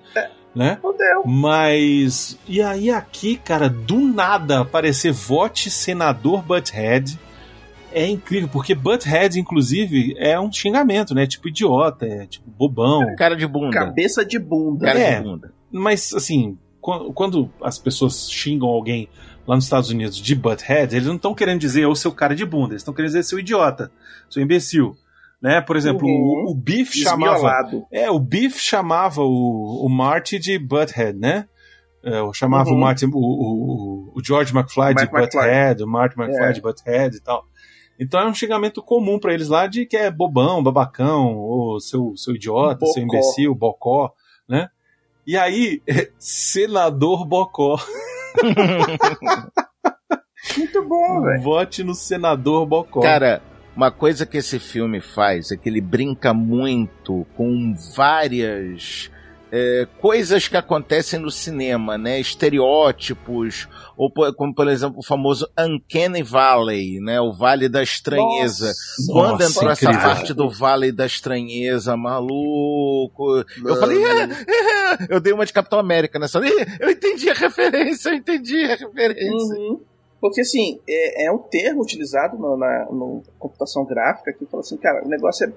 [0.54, 0.78] Né?
[0.82, 1.24] Fudeu.
[1.26, 2.38] Mas.
[2.48, 7.17] E aí, aqui, cara, do nada aparecer vote senador Butthead.
[7.94, 11.26] é incrível, porque Butthead, inclusive, é um xingamento, né?
[11.28, 13.15] Tipo idiota, é tipo bobão.
[13.17, 13.72] Cara de bunda.
[13.72, 14.86] Cabeça de bunda.
[14.88, 15.17] Cara É.
[15.20, 15.54] de bunda.
[15.74, 19.08] Mas, assim, quando as pessoas xingam alguém
[19.48, 22.46] lá nos Estados Unidos de butthead, eles não estão querendo dizer o seu cara de
[22.46, 23.91] bunda, eles estão querendo dizer seu idiota,
[24.30, 24.96] seu imbecil.
[25.41, 25.60] Né?
[25.62, 26.46] Por exemplo, Uhum.
[26.48, 27.34] o, o Biff chamava.
[27.34, 27.86] Desmiolado.
[27.91, 31.48] É, o Biff chamava o, o Marty de butthead, né?
[32.04, 32.76] É, eu chamava Uhum.
[32.76, 35.22] o Marty, o, o, o George McFly de McFly.
[35.22, 36.52] butthead, o Marty McFly É.
[36.52, 37.44] de butthead e tal.
[38.00, 42.13] Então é um xingamento comum pra eles lá de que é bobão, babacão, ou seu,
[42.15, 43.15] seu idiota, seu Bocó.
[43.17, 44.13] imbecil, bocó,
[44.48, 44.70] né?
[45.26, 45.82] E aí,
[46.18, 47.80] senador bocó.
[50.58, 51.42] Muito bom, velho.
[51.42, 53.02] Vote no senador bocó.
[53.02, 53.42] Cara,
[53.76, 59.12] uma coisa que esse filme faz é que ele brinca muito com várias
[59.52, 62.20] é, coisas que acontecem no cinema, né?
[62.20, 67.20] Estereótipos, ou como por exemplo o famoso Uncanny Valley, né?
[67.20, 68.72] O Vale da Estranheza.
[69.12, 70.08] Quando Nossa, entrou essa incrível.
[70.08, 75.80] parte do Vale da Estranheza, maluco, eu falei, "É, é", eu dei uma de Capitão
[75.80, 76.40] América nessa.
[76.40, 79.58] "Ih, Eu entendi a referência, eu entendi a referência.
[79.58, 79.82] Uhum.
[80.22, 84.78] Porque, assim, é, é um termo utilizado no, na no computação gráfica que fala assim,
[84.78, 85.52] cara, o negócio é,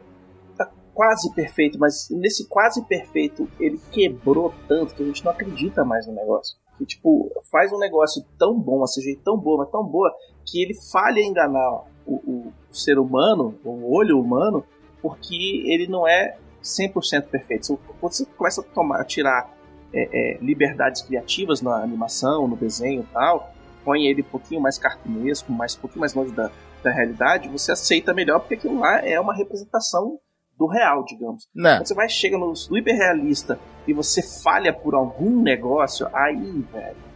[0.95, 6.07] quase perfeito, mas nesse quase perfeito ele quebrou tanto que a gente não acredita mais
[6.07, 6.57] no negócio.
[6.79, 10.13] Que, tipo, faz um negócio tão bom, uma CGI tão boa, mas tão boa,
[10.45, 14.65] que ele falha em enganar o, o ser humano, o olho humano,
[15.01, 17.79] porque ele não é 100% perfeito.
[18.01, 19.55] Você começa a tomar, tirar
[19.93, 23.53] é, é, liberdades criativas na animação, no desenho e tal,
[23.85, 26.51] põe ele um pouquinho mais cartunesco, mais, um pouquinho mais longe da,
[26.83, 30.19] da realidade, você aceita melhor, porque aquilo lá é uma representação
[30.59, 31.49] do real, digamos.
[31.55, 31.77] Né?
[31.77, 37.14] Quando você vai chega no, no hiperrealista e você falha por algum negócio, aí, velho,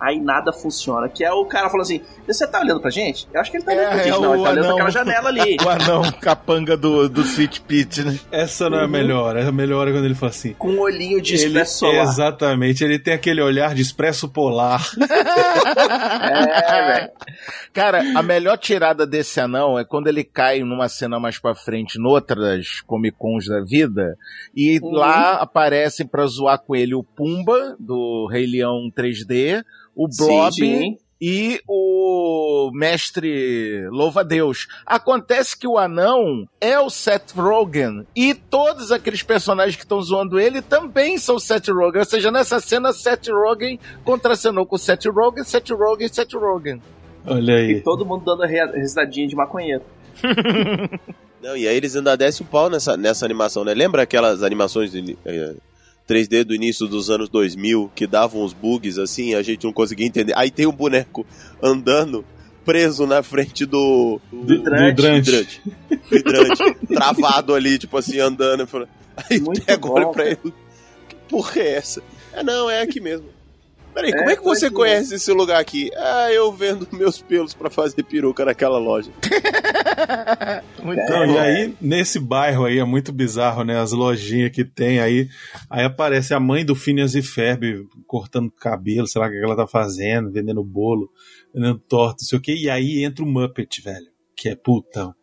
[0.00, 1.08] aí nada funciona.
[1.08, 3.28] Que é o cara falando assim, você tá olhando pra gente?
[3.32, 5.56] Eu acho que ele tá olhando pra gente, não, ele tá olhando aquela janela ali.
[5.64, 8.18] O anão capanga do, do Sweet Pit, né?
[8.32, 8.90] Essa não é a Uhum.
[8.90, 10.54] melhor, é a melhor é quando ele fala assim.
[10.54, 12.02] Com um olhinho de ele, expresso solar.
[12.04, 14.80] Exatamente, ele tem aquele olhar de expresso polar.
[15.70, 17.10] É, velho.
[17.72, 21.98] Cara, a melhor tirada desse anão é quando ele cai numa cena mais pra frente,
[21.98, 24.16] noutras Comic Cons da vida,
[24.54, 24.92] e Uhum.
[24.92, 29.62] lá aparecem pra zoar com ele o Pumba, do Rei Leão 3D,
[29.94, 34.66] o Blob Sim, e o Mestre Louva-Deus.
[34.86, 40.40] Acontece que o anão é o Seth Rogen, e todos aqueles personagens que estão zoando
[40.40, 45.44] ele também são Seth Rogen, ou seja, nessa cena Seth Rogen contracenou com Seth Rogen,
[45.44, 46.80] Seth Rogen, Seth Rogen.
[47.26, 47.80] Olha E aí.
[47.82, 49.82] todo mundo dando risadinha de maconheiro.
[51.42, 53.72] Não, e aí eles ainda descem o pau nessa, nessa animação, né?
[53.72, 55.54] Lembra aquelas animações de, eh,
[56.10, 60.06] 3D do início dos anos 2000 que davam uns bugs assim, a gente não conseguia
[60.06, 60.32] entender.
[60.36, 61.24] Aí tem um boneco
[61.62, 62.24] andando
[62.64, 65.00] preso na frente do Do, do, do hidrante.
[65.00, 65.62] hidrante.
[66.10, 68.66] Do hidrante, travado ali, tipo assim, andando.
[69.16, 70.38] Aí Muito pega, olha bom, pra ele.
[71.08, 72.02] Que porra é essa?
[72.32, 73.26] É, não, é aqui mesmo.
[73.92, 75.90] Peraí, É, como é que você conhece esse lugar aqui?
[75.96, 79.10] Ah, eu vendo meus pelos pra fazer peruca naquela loja.
[80.82, 81.24] Muito bom.
[81.26, 83.78] e aí, nesse bairro aí, é muito bizarro, né?
[83.78, 85.28] As lojinhas que tem aí.
[85.68, 89.56] Aí aparece a mãe do Phineas e Ferb cortando cabelo, sei lá o que ela
[89.56, 91.10] tá fazendo, vendendo bolo,
[91.54, 92.54] vendendo torta, não sei o que.
[92.54, 94.06] E aí entra o Muppet, velho.
[94.34, 95.14] Que é puta.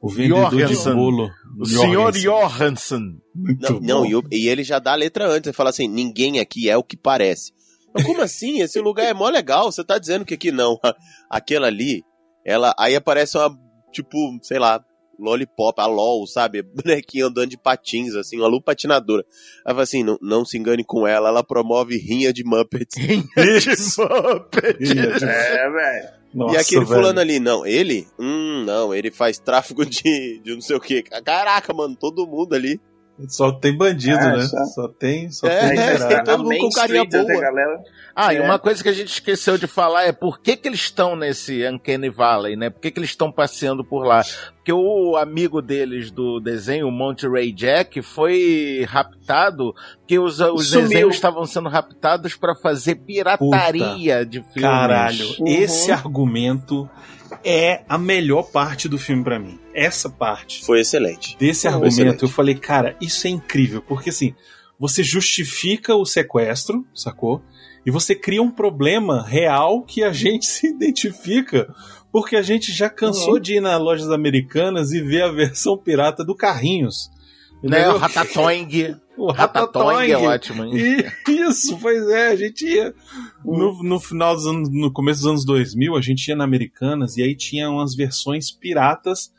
[0.00, 0.92] O vendedor Jorgensen.
[0.92, 1.30] de bolo.
[1.58, 2.30] O senhor Jorgensen.
[2.30, 3.16] Johansson.
[3.34, 6.68] Não, não e, e ele já dá a letra antes, ele fala assim: ninguém aqui
[6.68, 7.52] é o que parece.
[7.96, 8.60] Mas como assim?
[8.60, 10.78] Esse lugar é mó legal, você tá dizendo que aqui não.
[11.30, 12.04] Aquela ali,
[12.44, 12.74] ela.
[12.78, 13.56] Aí aparece uma,
[13.92, 14.84] tipo, sei lá,
[15.18, 16.62] lollipop, a LOL, sabe?
[16.74, 19.24] Bonequinho andando de patins, assim, uma lupa patinadora.
[19.64, 22.96] Aí fala assim: não, não se engane com ela, ela promove rinha de Muppets.
[22.98, 23.22] Ih,
[25.22, 26.16] É, velho.
[26.34, 27.00] Nossa, e aquele velho.
[27.00, 28.06] fulano ali, não, ele?
[28.18, 31.02] Hum, não, ele faz tráfico de, de não sei o que.
[31.02, 32.78] Caraca, mano, todo mundo ali.
[33.28, 34.42] Só tem bandido, É, né?
[34.44, 35.30] só- Só tem.
[35.30, 36.24] Só É, tem é, miserável.
[36.24, 37.40] todo mundo com carinha boa.
[37.40, 37.80] galera?
[38.14, 38.42] Ah, e É.
[38.42, 41.66] uma coisa que a gente esqueceu de falar é por que, que eles estão nesse
[41.66, 42.68] Uncanny Valley, né?
[42.70, 44.22] Por que, que eles estão passeando por lá?
[44.56, 50.88] Porque o amigo deles do desenho, o Monterey Jack, foi raptado, porque os, os Sumiu.
[50.88, 54.62] desenhos estavam sendo raptados para fazer pirataria de filmes.
[54.62, 55.46] Caralho, Uhum.
[55.46, 56.88] esse argumento
[57.44, 59.58] é a melhor parte do filme pra mim.
[59.74, 61.36] Essa parte Foi excelente.
[61.38, 62.22] desse Foi argumento, excelente.
[62.22, 64.34] eu falei, cara, isso é incrível, porque assim,
[64.78, 67.42] você justifica o sequestro, sacou?
[67.84, 71.72] E você cria um problema real que a gente se identifica,
[72.12, 73.40] porque a gente já cansou Uhum.
[73.40, 77.10] de ir nas lojas americanas e ver a versão pirata do Carrinhos.
[77.62, 77.78] Né?
[77.80, 77.94] Entendeu?
[77.94, 78.96] O Ratatouille.
[79.16, 80.72] O Ratatouille é ótimo, hein?
[81.28, 82.94] Isso, pois é, a gente ia.
[83.44, 87.16] No, no final dos anos, no começo dos anos 2000, a gente ia na Americanas
[87.16, 89.30] e aí tinha umas versões piratas,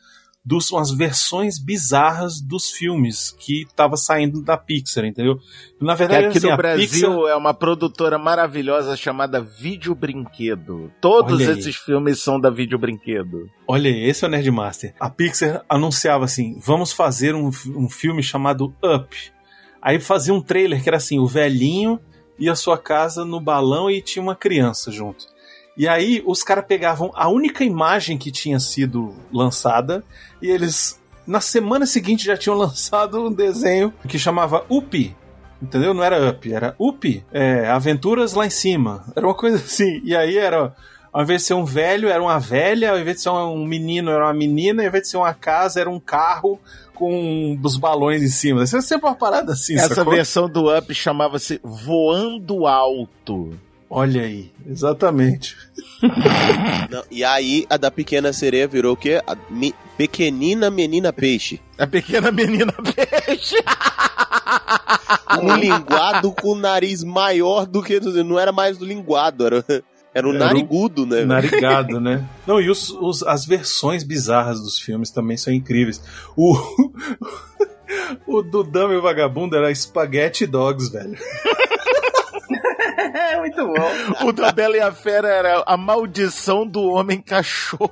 [0.44, 5.38] dos, umas versões bizarras dos filmes que tava saindo da Pixar, entendeu?
[5.82, 9.94] Na Que verdade, aqui assim, no a Brasil Pixar- é uma produtora maravilhosa chamada Vídeo
[9.94, 10.90] Brinquedo.
[11.02, 11.60] Todos Olha aí.
[11.60, 13.50] esses filmes são da Vídeo Brinquedo.
[13.68, 14.96] Olha, aí, esse é o Nerdmaster.
[15.00, 19.16] A Pixar anunciava assim: vamos fazer um, um filme chamado Up.
[19.88, 21.98] Aí fazia um trailer que era assim: o velhinho
[22.38, 25.26] e a sua casa no balão e tinha uma criança junto.
[25.78, 30.04] E aí os caras pegavam a única imagem que tinha sido lançada
[30.42, 35.16] e eles, na semana seguinte, já tinham lançado um desenho que chamava Up.
[35.62, 35.94] Entendeu?
[35.94, 37.26] Não era Up, era Up.
[37.32, 39.06] É, Aventuras lá em cima.
[39.16, 40.02] Era uma coisa assim.
[40.04, 40.76] E aí era
[41.14, 44.12] ao invés de ser um velho, era uma velha, ao invés de ser um menino,
[44.12, 46.60] era uma menina, ao invés de ser uma casa, era um carro
[46.98, 48.64] com os balões em cima.
[48.64, 50.14] Isso é sempre uma parada assim, Essa sacou?
[50.14, 53.58] versão do Up chamava-se Voando Alto.
[53.90, 55.56] Olha aí, exatamente.
[56.92, 59.22] Não, e aí a da pequena sereia virou o quê?
[59.26, 61.62] A me- pequenina menina peixe.
[61.78, 63.56] A pequena menina peixe.
[65.42, 68.00] Um linguado com o nariz maior do que.
[68.24, 69.66] Não era mais do linguado, era,
[70.18, 71.24] era um Era narigudo, né?
[71.26, 72.26] Narigado, né?
[72.48, 76.02] Não, e os, os- as versões bizarras dos filmes também são incríveis.
[76.36, 76.56] O,
[78.28, 81.18] o do Dama e o Vagabundo era Spaghetti Dogs, velho.
[83.00, 84.28] É muito bom.
[84.28, 87.92] O da Bela e a Fera era a maldição do homem cachorro.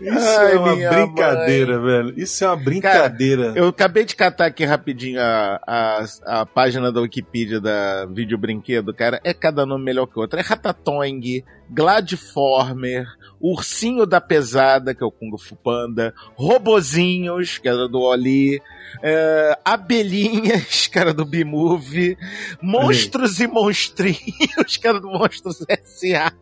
[0.00, 2.14] Isso Ai, é uma brincadeira, velho.
[2.16, 3.52] Isso é uma brincadeira.
[3.56, 8.94] Eu acabei de catar aqui rapidinho a, a, a página da Wikipedia da Vídeo Brinquedo,
[8.94, 9.20] cara.
[9.24, 10.38] É cada nome melhor que o outro.
[10.38, 13.06] É Ratatouille, Gladiformer,
[13.40, 18.62] Ursinho da Pesada, que é o Kung Fu Panda, Robozinhos, que era do Oli,
[19.02, 22.16] é, Abelhinhas, que era do B-Movie,
[22.62, 26.32] Monstros e Monstrinhos, que era do Monstros S.A.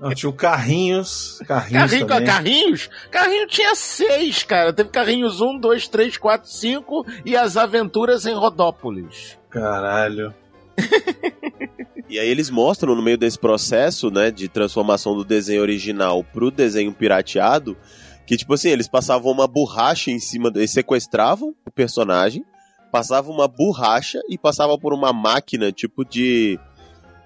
[0.00, 1.40] Não, tinha o Carrinhos.
[1.46, 2.26] Carrinhos Carrinho, também.
[2.26, 2.90] carrinhos?
[3.10, 4.72] Carrinho tinha seis, cara.
[4.72, 9.38] Teve carrinhos um, dois, três, quatro, cinco e as aventuras em Rodópolis.
[9.50, 10.34] Caralho.
[12.08, 16.50] E aí eles mostram no meio desse processo, né, de transformação do desenho original pro
[16.50, 17.76] desenho pirateado,
[18.26, 22.44] que tipo assim, eles passavam uma borracha em cima, eles sequestravam o personagem,
[22.90, 26.58] passavam uma borracha e passavam por uma máquina tipo de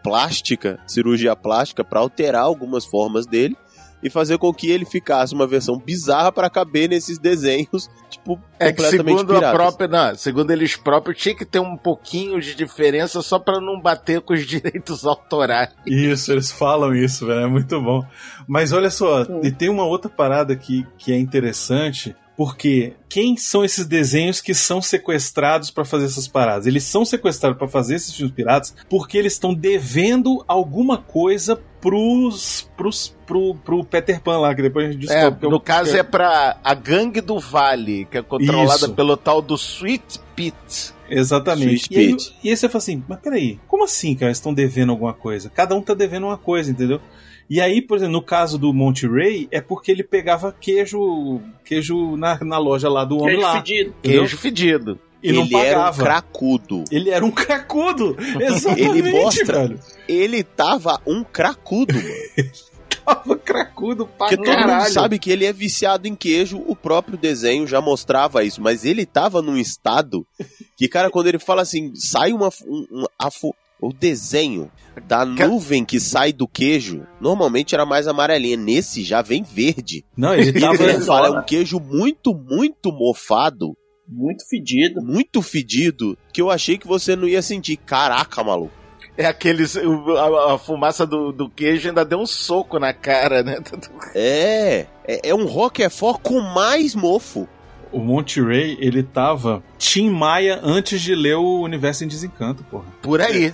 [0.05, 3.57] plástica, cirurgia plástica, pra alterar algumas formas dele
[4.03, 8.71] e fazer com que ele ficasse uma versão bizarra pra caber nesses desenhos, tipo, É
[8.71, 9.57] que completamente segundo a piratas.
[9.59, 13.81] própria, não, segundo eles próprios, tinha que ter um pouquinho de diferença só pra não
[13.81, 15.71] bater com os direitos autorais.
[15.87, 17.41] Isso, eles falam isso, velho.
[17.41, 18.05] É muito bom.
[18.47, 22.15] Mas olha só, e tem uma outra parada que, que é interessante.
[22.37, 26.67] Porque quem são esses desenhos que são sequestrados pra fazer essas paradas?
[26.67, 32.69] Eles são sequestrados pra fazer esses filmes piratas porque eles estão devendo alguma coisa pros,
[32.77, 35.47] pros, pro, pro Peter Pan lá, que depois a gente É, descobre.
[35.47, 38.95] é no caso que é pra a gangue do Vale, que é controlada Isso.
[38.95, 40.93] pelo tal do Sweet Pete.
[41.09, 41.87] Exatamente.
[41.91, 44.29] E aí, e aí você fala assim, mas peraí, como assim, cara?
[44.29, 45.51] Eles estão devendo alguma coisa?
[45.51, 47.01] Cada um tá devendo uma coisa, entendeu?
[47.49, 52.17] E aí, por exemplo, no caso do Monty Ray, é porque ele pegava queijo queijo
[52.17, 53.55] na, na loja lá do homem Queijo lá.
[53.57, 53.95] fedido.
[54.03, 54.99] Queijo fedido.
[55.23, 56.03] E não ele era um pagava.
[56.03, 56.85] cracudo.
[56.91, 58.17] Ele era um cracudo.
[58.41, 59.81] Exatamente, Ele mostra- velho.
[60.09, 62.09] Ele tava um cracudo, mano.
[63.05, 64.91] Tava cracudo pra Porque todo mundo caralho.
[64.95, 69.05] sabe que ele é viciado em queijo, o próprio desenho já mostrava isso, mas ele
[69.05, 70.27] tava num estado
[70.75, 72.49] que, cara, quando ele fala assim, sai uma.
[72.67, 73.55] Um, um- a fu-
[73.89, 74.71] o desenho
[75.07, 78.57] da nuvem que sai do queijo, normalmente era mais amarelinha.
[78.57, 80.05] Nesse já vem verde.
[80.17, 80.83] Não, ele E tava.
[80.85, 83.77] ele fala, é um queijo muito, muito mofado,
[84.09, 85.03] Muito fedido.
[85.03, 87.77] muito fedido, que eu achei que você não ia sentir.
[87.77, 88.73] Caraca, maluco.
[89.17, 89.77] É aqueles.
[89.77, 93.59] A, a fumaça do, do queijo ainda deu um soco na cara, né?
[94.15, 97.49] É, é, é um Roquefort com mais mofo.
[97.95, 102.85] O Monty Ray, ele tava Tim Maia antes de ler o Universo em Desencanto, porra.
[103.01, 103.51] Por aí.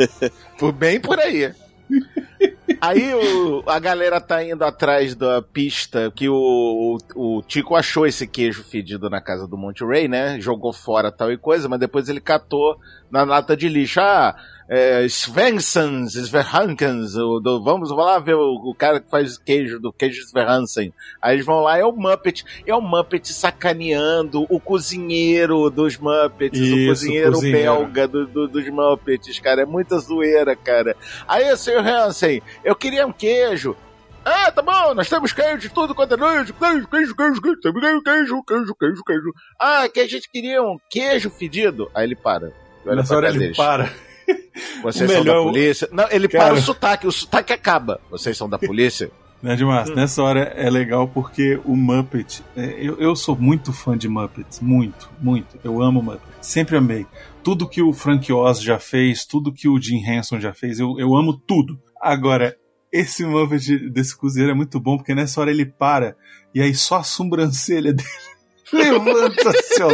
[0.59, 1.53] por bem por aí.
[2.81, 8.07] Aí o- a galera tá indo atrás da pista que o, o, o Tico achou
[8.07, 10.40] esse queijo fedido na casa do Monte Ray, né?
[10.40, 12.76] Jogou fora tal e coisa, mas depois ele catou
[13.11, 14.00] na lata de lixo.
[14.00, 14.35] Ah,
[14.72, 20.22] é, Svensons, Sverhankens, do- vamos, lá ver o, o cara que faz queijo, do queijo
[20.22, 20.94] Sverhansen.
[21.20, 26.59] Aí eles vão lá, é o Muppet, é o Muppet sacaneando o cozinheiro dos Muppets,
[26.61, 27.59] Isso, o cozinheiro, cozinheiro.
[27.59, 30.94] belga do- do- dos Muppets, cara, é muita zoeira, cara.
[31.26, 33.76] Aí, senhor Hansen, eu queria um queijo.
[34.25, 36.52] Ah, tá bom, nós temos queijo de tudo quanto é noite.
[36.52, 39.33] Queijo, queijo, queijo, queijo, queijo, queijo, queijo, queijo, queijo.
[39.58, 41.90] Ah, que a gente queria um queijo fedido.
[41.94, 42.52] Aí ele para.
[42.87, 43.90] Olha Nessa hora ele para.
[44.83, 45.88] Vocês são da polícia.
[45.92, 48.00] Não, ele Cara- para o sotaque, o sotaque acaba.
[48.10, 49.10] Vocês são da polícia?
[49.42, 52.44] Nerd Márcio, nessa hora é legal porque o Muppet.
[52.54, 54.60] é, eu, eu sou muito fã de Muppets.
[54.60, 55.58] Muito, muito.
[55.64, 56.21] Eu amo Muppet.
[56.42, 57.06] Sempre amei.
[57.42, 60.94] Tudo que o Frank Oz já fez, tudo que o Jim Henson já fez, eu,
[60.98, 61.81] eu amo tudo.
[61.98, 62.54] Agora,
[62.92, 66.14] esse Muppet desse cozinheiro é muito bom porque nessa hora ele para
[66.54, 68.08] e aí só a sobrancelha dele
[68.73, 69.88] levanta assim, ó.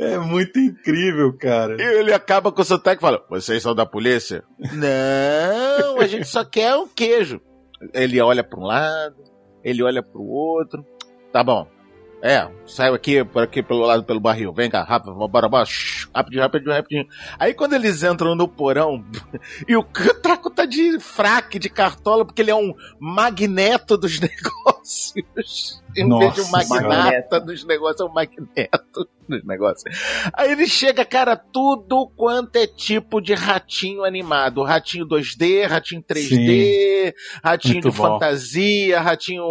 [0.00, 1.76] É muito incrível, cara.
[1.78, 4.42] E ele acaba com o sotaque e fala: Vocês são da polícia?
[4.58, 7.38] Não, a gente só quer um queijo.
[7.92, 9.22] Ele olha para um lado,
[9.62, 10.84] ele olha para o outro.
[11.30, 11.68] Tá bom.
[12.22, 14.52] É, saiu aqui, por aqui pelo lado pelo barril.
[14.52, 15.64] Vem cá, rápido, bora, bora.
[15.64, 17.06] Shhh, Rapidinho, rapidinho, rapidinho.
[17.38, 19.04] Aí quando eles entram no porão,
[19.66, 19.82] e o
[20.22, 24.79] Traco tá de fraque, de cartola, porque ele é um magneto dos negócios.
[25.96, 29.84] Em vez de um magnata dos negócios, é um magneto dos negócios.
[30.34, 34.62] Aí ele chega, cara, tudo quanto é tipo de ratinho animado.
[34.62, 37.12] Ratinho 2D, ratinho 3D,
[37.42, 38.02] ratinho Muito de bom.
[38.04, 39.44] fantasia, ratinho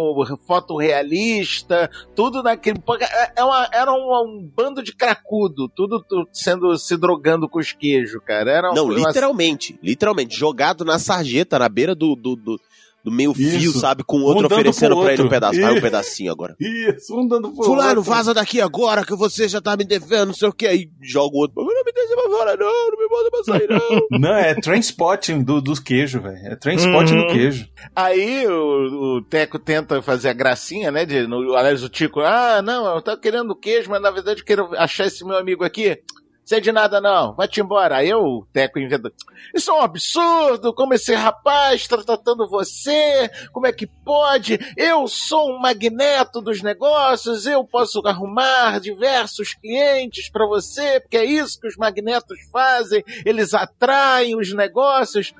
[0.46, 2.78] fotorrealista, tudo naquele.
[3.00, 7.58] é- é uma- era um, um bando de cracudo, tudo tu- sendo se drogando com
[7.58, 8.50] os queijos, cara.
[8.50, 9.78] Era Não, uma- literalmente.
[9.82, 10.36] Literalmente.
[10.36, 12.60] Jogado na sarjeta, na beira do, do, do,
[13.04, 13.80] do meio fio, Isso.
[13.80, 14.04] sabe?
[14.04, 15.60] Com o Um outro dando oferecendo pro pra ele um pedaço.
[15.60, 15.82] Vai um Isso.
[15.82, 16.54] pedacinho agora.
[16.60, 18.02] Isso, um dando pro Fulano, outro.
[18.02, 20.66] vaza daqui agora que você já tá me devendo, não sei o que.
[20.66, 21.62] Aí joga o outro.
[21.64, 24.00] Não me deixa pra fora, não, não me bota pra sair, não.
[24.20, 26.36] Não, é transpotting do, dos queijos, velho.
[26.46, 27.26] É transpotting Uhum.
[27.26, 27.68] do queijo.
[27.96, 31.04] Aí o, o Teco tenta fazer a gracinha, né?
[31.06, 34.44] De, no, aliás, o Tico, ah, não, eu tava querendo queijo, mas na verdade eu
[34.44, 35.98] quero achar esse meu amigo aqui.
[36.50, 37.98] Sei de nada não, vai-te embora.
[37.98, 38.10] Aí
[38.52, 39.12] Teco inventa.
[39.54, 44.58] Isso é um absurdo, como esse rapaz está tratando você, como é que pode?
[44.76, 51.24] Eu sou um magneto dos negócios, eu posso arrumar diversos clientes para você, porque é
[51.24, 55.32] isso que os magnetos fazem, eles atraem os negócios.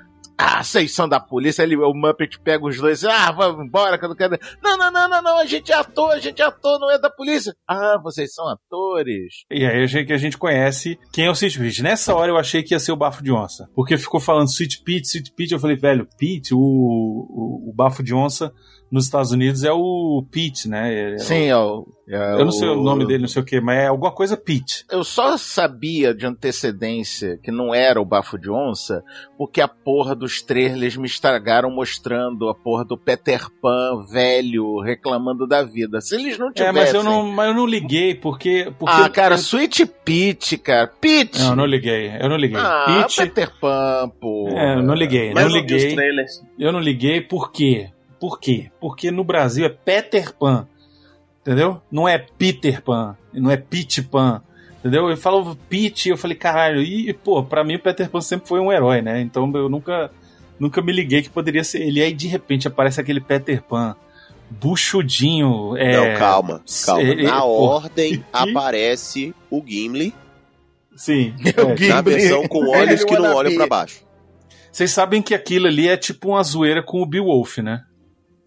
[0.43, 1.63] Ah, vocês são da polícia.
[1.63, 3.05] Ele, o Muppet pega os dois.
[3.05, 4.39] Ah, vamos embora que eu não quero.
[4.63, 5.39] Não, não, não, não, não.
[5.39, 7.55] A gente é ator, a gente é ator, não é da polícia.
[7.69, 9.45] Ah, vocês são atores.
[9.51, 11.83] E aí achei que a gente conhece quem é o Sweet Pete.
[11.83, 13.69] Nessa hora eu achei que ia ser o Bafo de Onça.
[13.75, 15.53] Porque ficou falando Sweet Pete, Sweet Pete.
[15.53, 18.51] Eu falei, velho, Pete, o, o, o Bafo de Onça
[18.91, 21.15] nos Estados Unidos é o Pete, né?
[21.15, 21.87] É- Sim, é o.
[22.09, 24.37] é Eu não sei o nome dele, não sei o que, mas é alguma coisa
[24.37, 24.85] Pete.
[24.91, 29.03] Eu só sabia de antecedência que não era o Bafo de Onça,
[29.39, 35.47] porque a porra dos trailers me estragaram mostrando a porra do Peter Pan velho reclamando
[35.47, 36.01] da vida.
[36.01, 36.75] Se eles não É, tivessem.
[36.75, 38.73] mas eu não, mas eu não liguei, porque.
[38.79, 40.89] porque Ah, cara, eu- Sweet Peach, cara.
[41.01, 41.39] Peach!
[41.39, 42.11] Não, eu não liguei.
[42.21, 42.59] Eu não liguei.
[42.61, 43.17] Ah, Pete.
[43.23, 44.49] Peter Pan, pô.
[44.49, 45.33] É, eu não liguei.
[45.33, 45.97] Mas não liguei.
[46.59, 47.89] Eu não liguei por quê?
[48.21, 48.71] Por quê?
[48.81, 50.67] Porque no Brasil é Peter Pan.
[51.41, 51.81] Entendeu?
[51.91, 53.17] Não é Peter Pan.
[53.33, 54.43] Não é Pete Pan.
[54.79, 55.09] Entendeu?
[55.09, 58.61] Ele falou Pete, eu falei, caralho, e, pô, pra mim o Peter Pan sempre foi
[58.61, 59.21] um herói, né?
[59.21, 60.11] Então eu nunca,
[60.59, 62.03] nunca me liguei que poderia ser ele.
[62.03, 63.97] Aí de repente aparece aquele Peter Pan
[64.51, 65.77] buchudinho.
[65.77, 67.03] É, Não, calma, calma.
[67.03, 70.15] é, é, Na pô, ordem e- aparece o Gimli
[70.97, 71.35] Sim.
[71.39, 71.77] O é.
[71.77, 71.89] Gimli.
[71.89, 74.05] na versão com olhos que não olham pra baixo.
[74.73, 77.83] Vocês sabem que aquilo ali é tipo uma zoeira com o Beowulf, né?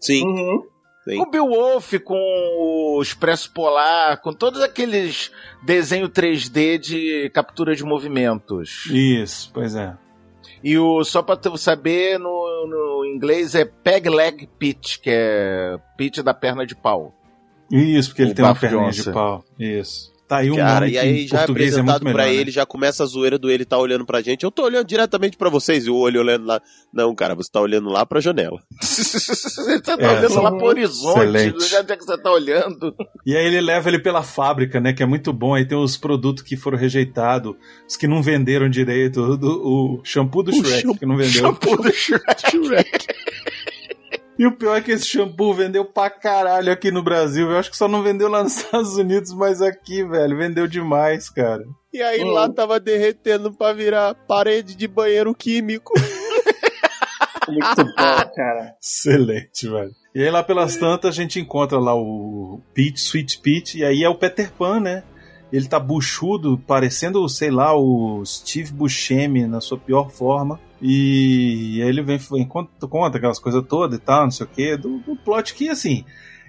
[0.04, 0.24] Sim.
[0.26, 0.62] Uhum.
[1.08, 1.16] Sim.
[1.18, 5.30] Com o Beowulf, com o Expresso Polar, com todos aqueles
[5.62, 8.86] desenho 3D de captura de movimentos.
[8.90, 9.94] Isso, pois é.
[10.62, 15.76] E o só pra tu saber, no, no inglês é Peg Leg Pitch, que é
[15.98, 17.14] pitch da perna de pau.
[17.70, 19.02] Isso, porque ele O tem uma onça.
[19.02, 19.44] de pau.
[19.58, 20.13] Isso.
[20.34, 22.34] Tá aí um Cara, e aí já é é apresentado melhor, pra né?
[22.34, 24.42] ele, já começa a zoeira do ele tá olhando pra gente.
[24.44, 26.60] Eu tô olhando diretamente pra vocês e o olho olhando lá.
[26.92, 28.60] Não, cara, você tá olhando lá pra janela.
[28.82, 30.10] você tá É.
[30.18, 31.56] olhando lá pro horizonte, Excelente.
[31.78, 32.94] onde é que você tá olhando?
[33.24, 34.92] E aí ele leva ele pela fábrica, né?
[34.92, 35.54] Que é muito bom.
[35.54, 37.54] Aí tem os produtos que foram rejeitados,
[37.88, 39.20] os que não venderam direito.
[39.20, 41.42] O, o shampoo do O Shrek, shampoo- que não vendeu.
[41.42, 43.06] Shampoo do Shrek.
[44.38, 47.50] E o pior é que esse shampoo vendeu pra caralho aqui no Brasil.
[47.50, 51.30] Eu acho que só não vendeu lá nos Estados Unidos, mas aqui, velho, vendeu demais,
[51.30, 51.62] cara.
[51.92, 52.30] E aí Hum.
[52.32, 55.92] lá tava derretendo pra virar parede de banheiro químico.
[57.48, 58.74] Muito bom, cara.
[58.82, 59.90] Excelente, velho.
[60.14, 64.02] E aí lá pelas tantas a gente encontra lá o Pete, Sweet Pete, e aí
[64.02, 65.02] é o Peter Pan, né?
[65.52, 70.58] Ele tá buchudo, parecendo, sei lá, o Steve Buscemi na sua pior forma.
[70.82, 74.48] E aí ele vem, vem conta, conta aquelas coisas todas e tal, não sei o
[74.48, 76.04] quê, do, do plot que, assim,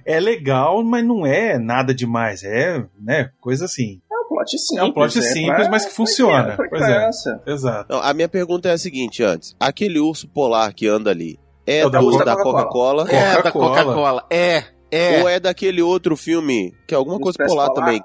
[0.06, 2.44] é legal, mas não é nada demais.
[2.44, 4.02] É, né, coisa assim.
[4.12, 4.78] É um plot simples.
[4.80, 6.56] É um plot simples, pra- mas que funciona.
[6.56, 7.10] pra Pois é.
[7.48, 7.94] Exato.
[7.94, 9.56] Não, a minha pergunta é a seguinte, antes.
[9.60, 13.10] Aquele urso polar que anda ali, é, É o da do- Coca- da Coca-Cola.
[13.10, 13.84] É, da Coca-Cola.
[13.84, 14.26] Coca-Cola.
[14.30, 15.22] É, é.
[15.22, 17.74] Ou é daquele outro filme, que é alguma Do coisa polar Polar?
[17.86, 18.02] também.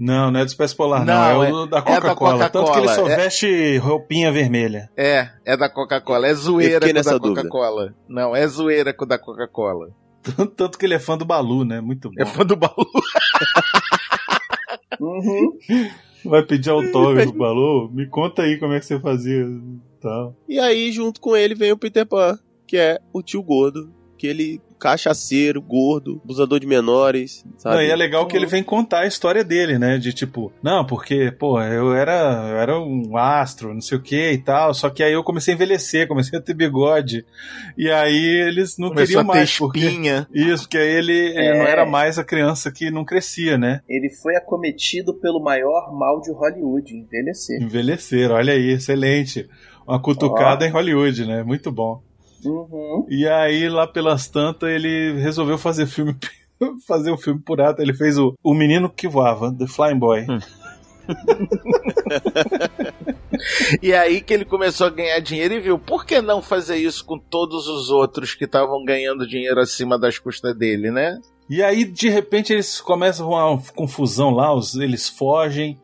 [0.00, 1.12] Não, não é do Espécie Polar, não.
[1.12, 2.48] Não, é, é- o da é da Coca-Cola.
[2.48, 4.90] Tanto que ele só Coca-Cola, é- veste roupinha vermelha.
[4.96, 6.26] É, é da Coca-Cola.
[6.26, 7.28] É zoeira com nessa da.
[7.28, 7.94] Coca-Cola.
[8.08, 9.90] Não, é zoeira com da Coca-Cola.
[10.22, 11.82] Tanto, tanto que ele é fã do Balu, né?
[11.82, 12.14] Muito bom.
[12.18, 12.72] É fã do baú.
[15.00, 15.56] Uhum.
[16.24, 17.90] Vai pedir autógrafo, Balu?
[17.90, 19.46] Me conta aí como é que você fazia.
[20.00, 20.36] Tal.
[20.48, 24.26] E aí, junto com ele, vem o Peter Pan, que é o tio gordo, que
[24.26, 27.76] ele cachaceiro, gordo, abusador de menores, sabe?
[27.76, 29.98] Não, e é legal que ele vem contar a história dele, né?
[29.98, 34.32] De tipo, não, porque, pô, eu era, eu era um astro, não sei o que
[34.32, 37.24] e tal, só que aí eu comecei a envelhecer, comecei a ter bigode.
[37.76, 39.78] E aí eles não Começou queriam a ter mais, porque.
[39.80, 40.26] espinha.
[40.34, 41.58] Isso, porque aí ele, ele É.
[41.58, 43.82] não era mais a criança que não crescia, né?
[43.88, 47.60] Ele foi acometido pelo maior mal de Hollywood, envelhecer.
[47.62, 49.48] Envelhecer, olha aí, excelente.
[49.86, 51.42] Uma cutucada em Hollywood, né?
[51.42, 52.00] Muito bom.
[52.44, 53.06] Uhum.
[53.08, 56.16] E aí, lá pelas tantas, ele resolveu fazer filme.
[56.86, 57.80] Fazer o filme por ato.
[57.80, 60.26] Ele fez o, o Menino que Voava, The Flying Boy.
[63.82, 67.04] E aí que ele começou a ganhar dinheiro e viu, por que não fazer isso
[67.04, 71.18] com todos os outros que estavam ganhando dinheiro acima das custas dele, né?
[71.48, 75.78] E aí, de repente, eles começam uma confusão lá, os- eles fogem.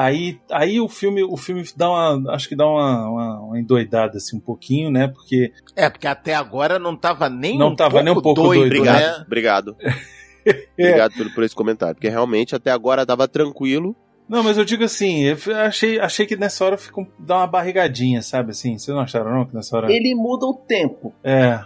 [0.00, 4.18] Aí, aí o filme, o filme dá uma, acho que dá uma, uma, uma endoidada
[4.18, 5.08] assim um pouquinho, né?
[5.08, 8.42] Porque É, porque até agora não tava nem Não um tava pouco nem um pouco
[8.42, 9.24] doido, doido, Obrigado, né?
[9.26, 9.76] obrigado.
[9.80, 10.68] É.
[10.78, 13.96] Obrigado por, por esse comentário, porque realmente até agora tava tranquilo.
[14.28, 18.22] não, mas eu digo assim, eu achei, achei que nessa hora ficou dá uma barrigadinha,
[18.22, 18.78] sabe assim?
[18.78, 19.92] Vocês não acharam não que nessa hora?
[19.92, 21.12] Ele muda o tempo.
[21.24, 21.58] É,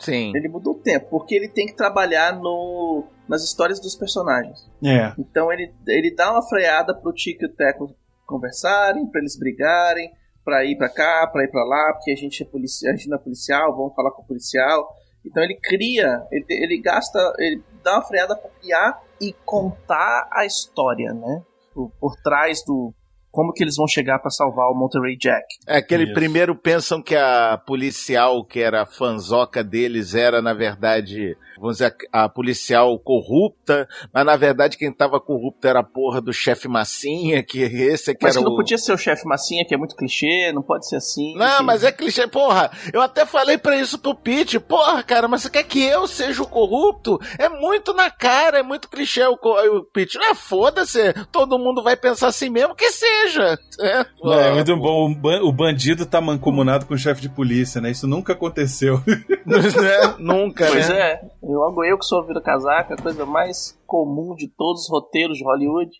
[0.00, 0.32] Sim.
[0.34, 4.68] Ele muda o tempo, porque ele tem que trabalhar no, nas histórias dos personagens.
[4.84, 5.14] é.
[5.16, 7.94] Então ele, ele dá uma freada pro Tico e o Teco
[8.26, 10.10] conversarem, pra eles brigarem,
[10.44, 13.08] pra ir pra cá, pra ir pra lá, porque a gente é policial, a gente
[13.08, 14.88] não é policial, vamos falar com o policial.
[15.24, 20.44] Então ele cria, ele, ele gasta, ele dá uma freada pra criar e contar a
[20.44, 21.44] história, né?
[21.72, 22.92] Por, por trás do
[23.30, 25.44] como que eles vão chegar pra salvar o Monterey Jack.
[25.66, 26.14] É que eles Isso.
[26.14, 31.94] primeiro pensam que a policial, que era a fanzoca deles, era, na verdade, vamos dizer,
[32.12, 37.42] a policial corrupta, mas na verdade quem tava corrupto era a porra do chefe Massinha,
[37.42, 38.56] que esse que Mas era que não o...
[38.56, 41.36] podia ser o chefe Massinha, que é muito clichê, não pode ser assim.
[41.36, 41.64] Não, enfim.
[41.64, 42.70] mas é clichê, porra.
[42.92, 46.42] Eu até falei pra isso pro Pete, porra, cara, mas você quer que eu seja
[46.42, 47.18] o corrupto?
[47.38, 50.18] É muito na cara, é muito clichê o, o Pete.
[50.18, 53.19] Não é foda-se, todo mundo vai pensar assim mesmo que seja.
[53.80, 55.10] É, Não, é muito bom.
[55.10, 57.90] O ban- O bandido tá mancomunado com o chefe de polícia, né?
[57.90, 59.00] Isso nunca aconteceu.
[59.46, 60.14] né?
[60.18, 60.98] Nunca, Pois né?
[61.12, 65.38] é, logo eu que sou vira casaca, a coisa mais comum de todos os roteiros
[65.38, 65.90] de Hollywood.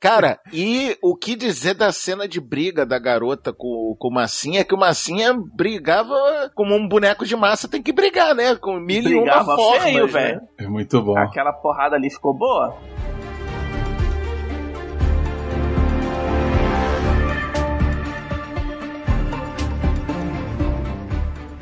[0.00, 4.60] Cara, e o que dizer da cena de briga da garota com, com o Massinha
[4.60, 6.14] é que o Massinha brigava
[6.54, 8.54] como um boneco de massa tem que brigar, né?
[8.54, 9.82] Com mil e uma Brigava formas.
[9.82, 10.12] feio, né?
[10.12, 10.40] velho.
[10.58, 11.18] É muito bom.
[11.18, 12.76] Aquela porrada ali ficou boa.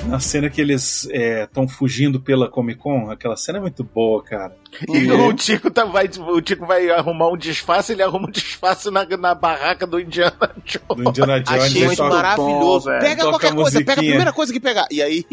[0.07, 4.57] Na cena que eles estão fugindo pela Comic Con, aquela cena é muito boa, cara.
[4.89, 8.91] E o Tico, tá, vai, o Tico vai arrumar um disfarce, ele arruma um disfarce
[8.91, 11.05] na, na barraca do Indiana Jones.
[11.05, 11.63] Do Indiana Jones.
[11.65, 12.61] Achei muito maravilhoso.
[12.61, 13.01] bom, velho.
[13.01, 14.87] pega qualquer coisa, pega a primeira coisa que pegar.
[14.91, 15.25] E aí,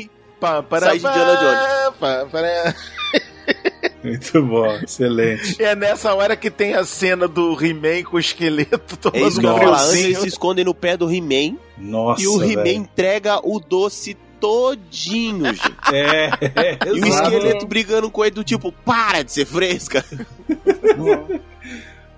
[0.41, 1.97] Pá, para, Sai de Indiana Jones.
[2.01, 2.75] pá, para.
[4.03, 5.61] Muito bom, excelente.
[5.61, 9.39] É nessa hora que tem a cena do He-Man com o esqueleto é tomando isso
[9.39, 9.83] que eu um ia falar.
[9.83, 14.17] Antes eles se escondem no pé do He-Man Nossa, e o He-Man entrega o doce
[14.41, 15.71] todinho, gente.
[15.93, 20.03] É, é, E o esqueleto brigando com ele do tipo, para de ser fresca.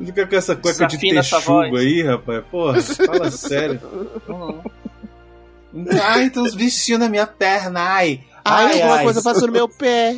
[0.03, 2.43] Fica com essa cueca de Desafina texugo aí, rapaz.
[2.49, 3.80] Porra, fala sério.
[6.03, 8.21] Ai, tem uns bichinhos na minha perna, ai.
[8.45, 10.17] Ai, alguma coisa passou no meu pé.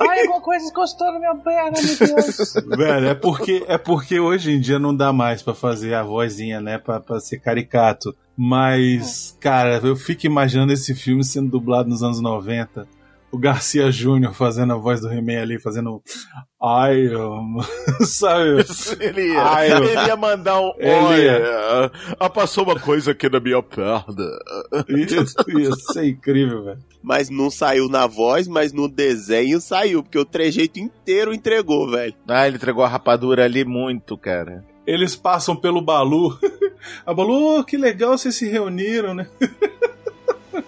[0.00, 2.54] Ai, alguma coisa encostou na minha perna, meu Deus.
[2.76, 6.60] Velho, é porque, é porque hoje em dia não dá mais pra fazer a vozinha,
[6.60, 6.78] né?
[6.78, 8.14] Pra, pra ser caricato.
[8.36, 12.86] Mas, cara, eu fico imaginando esse filme sendo dublado nos anos 90.
[13.34, 16.00] O Garcia Júnior fazendo a voz do He-Man ali, fazendo.
[16.62, 17.36] Ai, eu...
[18.06, 18.64] sabe?
[19.00, 20.72] Ele ia, ele ia mandar um.
[20.78, 24.04] Ele Olha, ah, passou uma coisa aqui na minha perna.
[24.88, 26.78] Isso, isso é incrível, velho.
[27.02, 32.14] Mas não saiu na voz, mas no desenho saiu, porque o trejeito inteiro entregou, velho.
[32.28, 34.64] Ah, ele entregou a rapadura ali muito, cara.
[34.86, 36.38] Eles passam pelo Balu.
[37.04, 39.26] A Balu, oh, que legal vocês se reuniram, né?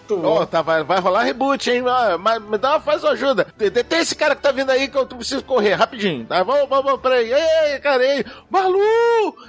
[0.09, 0.28] Muito bom.
[0.28, 1.82] Ó, tá, vai, vai rolar reboot, hein?
[2.20, 3.46] Mas me dá uma faz uma ajuda.
[3.59, 6.24] Tem, tem esse cara que tá vindo aí que eu preciso correr rapidinho.
[6.26, 6.42] Tá?
[6.42, 7.32] Vamos, vamos, vamos, peraí.
[7.32, 8.24] Ei, cara, ei.
[8.50, 8.78] Balu!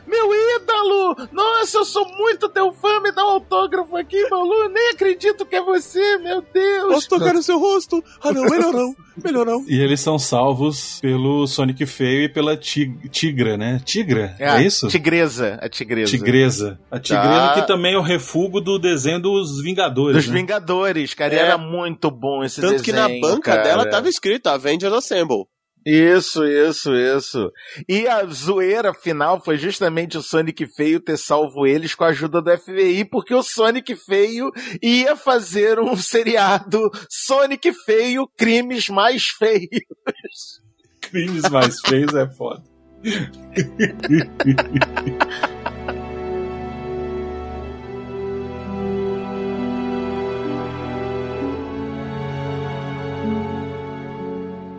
[0.05, 0.87] Meu ídolo!
[0.87, 1.29] Malu!
[1.31, 4.69] Nossa, eu sou muito teu fã, me dá um autógrafo aqui, Malu!
[4.69, 6.93] Nem acredito que é você, meu Deus!
[6.93, 8.03] Posso tocar no seu rosto?
[8.21, 8.95] Ah, não, melhor não.
[9.23, 9.63] Melhor não.
[9.67, 13.81] E eles são salvos pelo Sonic Feio e pela tig Tigra, né?
[13.83, 14.87] Tigra, é, isso?
[14.87, 16.11] Tigresa, a tigresa.
[16.11, 16.79] Tigresa.
[16.91, 17.53] A Tigresa Tá.
[17.55, 20.17] que também é o refúgio do desenho dos Vingadores.
[20.17, 20.39] Dos né?
[20.39, 21.33] Vingadores, cara.
[21.33, 21.41] e É.
[21.41, 23.63] Era muito bom esse Tanto que na desenho, banca cara.
[23.63, 25.45] dela tava escrito Avengers Assemble.
[25.89, 27.49] Isso, isso, isso.
[27.87, 32.41] E a zoeira final foi justamente o Sonic Feio ter salvo eles com a ajuda
[32.41, 34.51] do FBI, porque o Sonic Feio
[34.83, 40.61] ia fazer um seriado Sonic Feio, crimes mais feios.
[40.99, 42.63] Crimes mais feios é foda.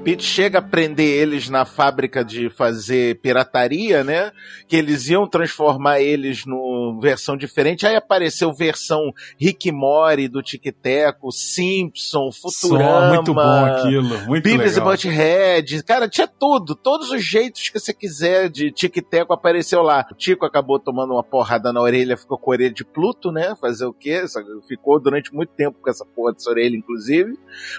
[0.05, 4.33] Pete chega a prender eles na fábrica de fazer pirataria, né?
[4.67, 7.87] Que eles iam transformar eles no versão diferente.
[7.87, 13.01] Aí apareceu versão Rick Mori do Tic Teco, Simpson, Futurama.
[13.01, 14.27] Só muito bom aquilo.
[14.27, 14.93] Muito Beavis e legal.
[14.93, 20.07] Butthead, cara, tinha tudo, todos os jeitos que você quiser de tic-teco apareceu lá.
[20.11, 23.55] O Tico acabou tomando uma porrada na orelha, ficou com a orelha de Pluto, né?
[23.61, 24.25] Fazer o quê?
[24.67, 27.37] Ficou durante muito tempo com essa porra dessa orelha, inclusive.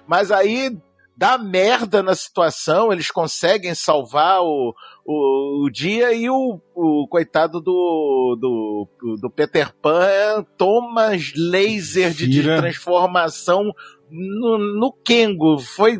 [0.08, 0.78] Mas aí
[1.20, 4.74] dá merda na situação, eles conseguem salvar o,
[5.06, 8.88] o, o dia e o, o coitado do, do,
[9.20, 13.74] do Peter Pan toma laser de, de transformação
[14.10, 15.60] no, no Kengo.
[15.60, 16.00] Foi,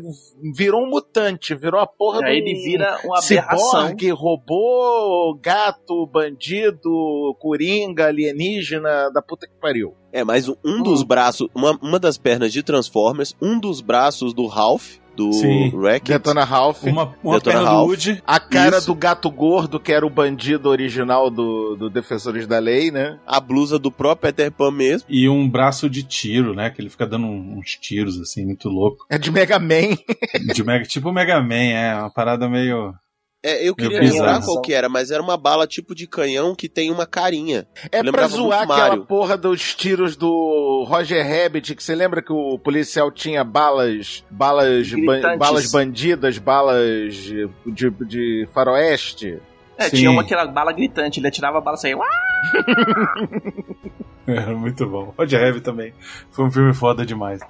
[0.56, 3.68] virou um mutante, virou a porra E aí do ele vira uma aberração.
[3.82, 9.94] ciborgue, robô, gato, bandido, coringa, alienígena, da puta que pariu.
[10.12, 14.32] É, mas um- um dos braços, uma, uma das pernas de Transformers, um dos braços
[14.32, 15.70] do Ralph, do Sim.
[15.74, 16.82] Wreck-It, Detona Ralph.
[16.84, 17.84] Uma, uma Detona perna Ralph.
[17.84, 18.22] do Woody.
[18.26, 18.86] A cara Isso.
[18.86, 23.18] do gato gordo, que era o bandido original do, do Defensores da Lei, né?
[23.26, 25.06] a blusa do próprio Peter Pan mesmo.
[25.10, 26.70] E um braço de tiro, né?
[26.70, 29.04] Que ele fica dando uns tiros, assim, muito louco.
[29.10, 29.96] É de Mega Man.
[30.54, 32.94] De Mega, tipo o Mega Man, é uma parada meio.
[33.42, 34.22] É, eu queria bizarro.
[34.22, 37.66] lembrar qual que era, mas era uma bala tipo de canhão que tem uma carinha.
[37.90, 39.06] É pra zoar aquela Mario.
[39.06, 44.92] porra dos tiros do Roger Rabbit, que você lembra que o policial tinha balas, balas,
[44.92, 45.38] Gritantes.
[45.38, 49.38] balas bandidas, balas de, de, de faroeste?
[49.78, 49.96] É, Sim.
[49.96, 51.96] tinha uma que era bala gritante, ele atirava a bala e saía.
[54.56, 55.14] Muito bom.
[55.16, 55.92] Roger Rabbit também.
[56.30, 57.40] Foi um filme foda demais.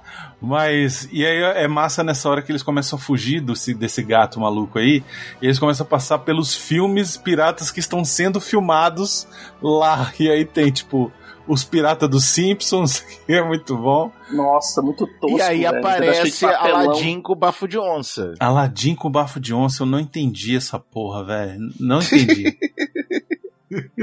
[0.41, 4.39] Mas, e aí é massa nessa hora que eles começam a fugir desse, desse gato
[4.39, 5.03] maluco aí.
[5.41, 9.27] E eles começam a passar pelos filmes piratas que estão sendo filmados
[9.61, 10.11] lá.
[10.19, 11.11] E aí tem, tipo,
[11.47, 14.11] os piratas dos Simpsons, que é muito bom.
[14.31, 15.37] Nossa, muito tosco.
[15.37, 15.81] e aí velho.
[15.81, 16.45] Pedaço aparece.
[16.45, 18.33] Aladdin com bafo de onça.
[18.39, 21.59] Aladdin com bafo de onça, eu não entendi essa porra, velho.
[21.79, 22.57] Não entendi.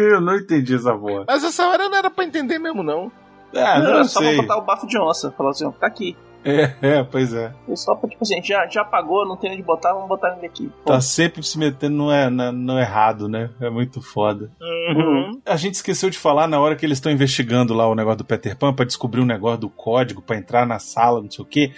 [0.00, 1.24] eu não entendi essa porra.
[1.26, 3.10] Mas essa hora não era pra entender mesmo, não.
[3.54, 4.34] Ah, Não, não, era só sei.
[4.34, 5.30] pra botar o bafo de onça.
[5.32, 6.16] Falar assim, ó, tá aqui.
[6.44, 7.52] É, é, pois é.
[7.68, 10.46] E só pra, tipo assim, já, já pagou, não tem onde botar, vamos botar ele
[10.46, 10.70] aqui.
[10.84, 13.50] Pô, Tá sempre se metendo no, é- na- no errado, né?
[13.60, 14.50] É muito foda.
[14.60, 15.40] Uhum.
[15.44, 18.24] A gente esqueceu de falar na hora que eles estão investigando lá o negócio do
[18.24, 21.48] Peter Pan pra descobrir um negócio do código pra entrar na sala, não sei o
[21.48, 21.72] quê.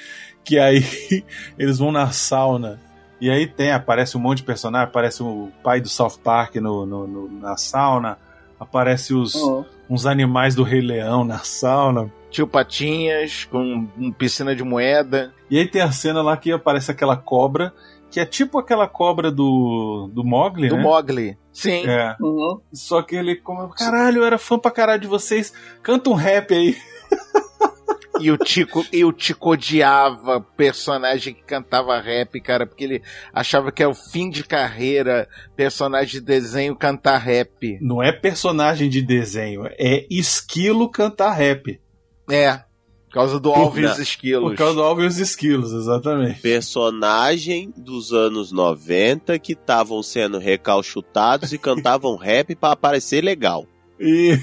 [0.45, 0.83] Que aí
[1.59, 2.79] eles vão na sauna.
[3.21, 6.87] E aí tem, aparece um monte de personagem, aparece o pai do South Park no,
[6.87, 8.17] no- no- na sauna,
[8.59, 9.65] aparece os, Uhum.
[9.91, 12.11] uns animais do Rei Leão na sauna.
[12.31, 15.33] Tio Patinhas com um piscina de moeda.
[15.51, 17.75] E aí tem a cena lá que aparece aquela cobra,
[18.11, 20.83] que é tipo aquela cobra do, do Mogli, Do né?
[20.83, 21.39] Mogli.
[21.53, 21.85] Sim.
[21.87, 22.17] É.
[22.21, 22.61] Uhum.
[22.73, 25.53] Só que ele, como, caralho, eu era fã pra caralho de vocês.
[25.83, 26.77] Canta um rap aí.
[28.21, 33.03] E o Tico, e o Tico odiava personagem que cantava rap, cara, porque ele
[33.33, 37.79] achava que é o fim de carreira, personagem de desenho cantar rap.
[37.81, 41.81] Não é personagem de desenho, é esquilo cantar rap.
[42.31, 42.61] É.
[43.11, 43.51] Por causa do.
[43.51, 44.51] Alves Esquilos.
[44.51, 46.41] Por causa do Alves e os Esquilos, exatamente.
[46.41, 53.67] Personagem dos anos 90 que estavam sendo recalchutados e cantavam rap pra aparecer legal.
[54.01, 54.39] E...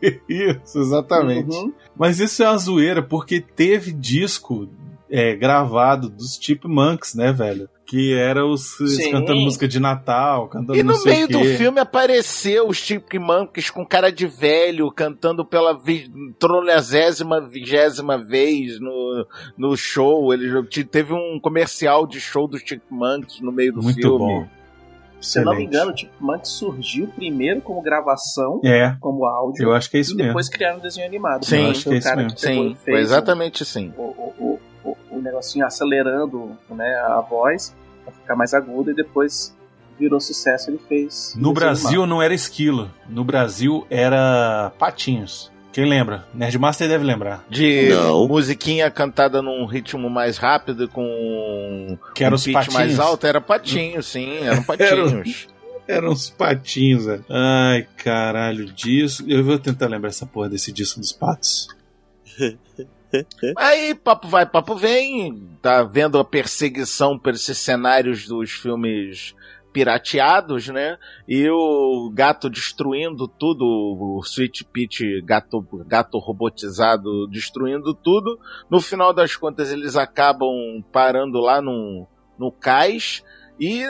[0.28, 1.54] Isso, exatamente.
[1.56, 1.72] Uhum.
[1.96, 4.68] Mas isso é uma zoeira, porque teve disco
[5.10, 7.68] é, gravado dos Chipmunks, né, velho?
[7.86, 9.12] Que era os Sim.
[9.12, 14.10] cantando música de Natal, cantando E no meio do filme apareceu os Chipmunks com cara
[14.12, 19.26] de velho, cantando pela vi- tronezésima, vigésima vez no,
[19.56, 20.32] no show.
[20.32, 24.18] Ele te- teve um comercial de show dos Chipmunks no meio do Muito filme.
[24.18, 24.46] bom.
[25.20, 29.72] Se eu não me engano, tipo, Monkey surgiu primeiro como gravação, É, como áudio, eu
[29.72, 30.28] acho que é isso e mesmo.
[30.28, 31.44] depois criaram um desenho animado.
[31.44, 32.38] Sim, Então, acho que é o isso cara mesmo.
[32.38, 33.92] Sim, fez foi exatamente assim.
[33.96, 39.56] O, o, o, o, negocinho acelerando né, a voz pra ficar mais aguda e depois
[39.98, 41.34] virou sucesso, ele fez.
[41.36, 42.08] No Brasil animado.
[42.08, 42.90] não era esquilo.
[43.08, 45.50] No Brasil era patinhos.
[45.76, 46.26] Quem lembra?
[46.32, 47.44] Nerdmaster deve lembrar.
[47.50, 48.26] De Não.
[48.26, 52.74] musiquinha cantada num ritmo mais rápido, com Que eram um os pitch patinhos.
[52.74, 55.46] mais alto, era patinho, sim, eram patinhos.
[55.86, 57.26] Eram uns patinhos, velho.
[57.28, 59.28] Ai, caralho, disco.
[59.28, 61.68] Eu vou tentar lembrar essa porra desse disco dos patos.
[63.58, 69.34] Aí, papo vai, papo vem, tá vendo a perseguição por esses cenários dos filmes
[69.76, 70.96] pirateados, né?
[71.28, 78.40] E o gato destruindo tudo, o Sweet Pete gato, gato robotizado destruindo tudo.
[78.70, 80.48] No final das contas, eles acabam
[80.90, 82.06] parando lá no,
[82.38, 83.22] no cais.
[83.60, 83.84] E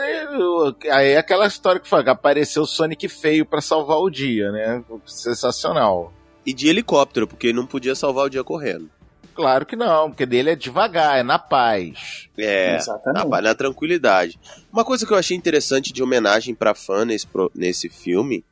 [0.90, 4.84] aí é aquela história que foi, apareceu o Sonic feio pra salvar o dia, né?
[5.04, 6.12] Sensacional.
[6.44, 8.90] E de helicóptero, porque não podia salvar o dia correndo.
[9.36, 12.26] Claro que não, porque dele é devagar, é na paz.
[12.38, 13.28] É, Exatamente.
[13.28, 14.40] na, na tranquilidade.
[14.72, 18.42] Uma coisa que eu achei interessante de homenagem pra fã nesse, pro- nesse filme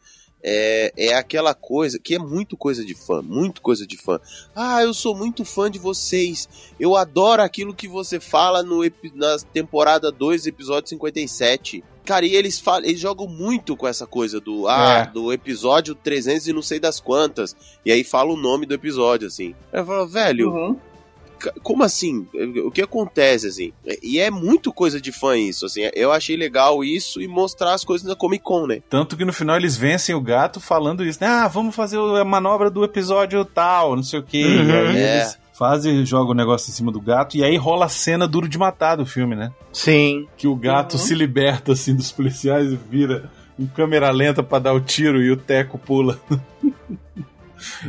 [0.47, 4.21] é, é aquela coisa que é muito coisa de fã, muito coisa de fã.
[4.55, 6.47] Ah, eu sou muito fã de vocês.
[6.79, 8.83] Eu adoro aquilo que você fala no,
[9.15, 11.83] na temporada 2, episódio 57.
[12.05, 15.13] Cara, e eles, falam, eles jogam muito com essa coisa do ah, É.
[15.13, 17.57] do episódio 300 e não sei das quantas.
[17.85, 19.55] E aí fala o nome do episódio, assim.
[19.73, 20.77] Eu falo, velho, Uhum.
[21.63, 22.27] Como assim?
[22.65, 23.73] O que acontece, assim?
[24.03, 25.83] E é muito coisa de fã isso, assim.
[25.93, 28.81] Eu achei legal isso e mostrar as coisas na Comic Con, né?
[28.89, 31.27] Tanto que no final eles vencem o gato falando isso, né?
[31.27, 34.43] Ah, vamos fazer a manobra do episódio tal, não sei o quê.
[34.43, 34.69] Uhum.
[34.69, 35.17] E aí É.
[35.17, 38.49] eles fazem, jogam o negócio em cima do gato, e aí rola a cena duro
[38.49, 39.53] de matar do filme, né?
[39.73, 40.27] Sim.
[40.37, 40.99] Que o gato Uhum.
[40.99, 45.31] se liberta, assim, dos policiais e vira em câmera lenta pra dar o tiro e
[45.31, 46.19] o Teco pula.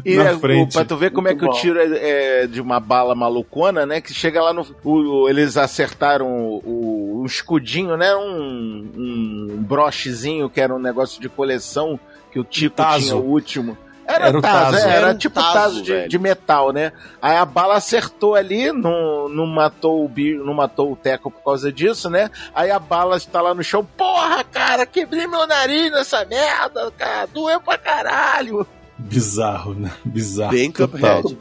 [0.05, 0.71] E Na é, o- frente.
[0.73, 1.59] pra tu ver como é Muito que o bom.
[1.59, 3.99] tiro é, é de uma bala malucona, né?
[3.99, 4.65] Que chega lá no.
[4.83, 8.15] o- o- eles acertaram o, o- o escudinho, né?
[8.15, 11.99] Um, um brochezinho que era um negócio de coleção
[12.31, 12.99] que o Tico Tazo.
[13.05, 13.77] tinha o último.
[14.07, 14.77] Era, Era o tazo, tazo.
[14.77, 16.91] é, era, Era um tipo tazo, tazo, de, de metal, né?
[17.21, 21.43] Aí a bala acertou ali, não, não matou o bi- não matou o Teco por
[21.43, 22.29] causa disso, né?
[22.53, 27.25] Aí a bala está lá no chão, porra, cara, quebrei meu nariz nessa merda, cara,
[27.27, 28.65] doeu pra caralho.
[28.97, 29.91] Bizarro, né?
[30.05, 30.51] Bizarro.
[30.51, 30.71] Bem.
[30.71, 31.37] Cuphead.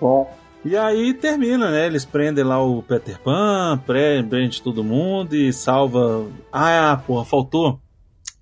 [0.65, 1.85] E aí termina, né?
[1.87, 6.25] Eles prendem lá o Peter Pan, pre- prende todo mundo e salva.
[6.51, 7.79] Ah, porra, faltou.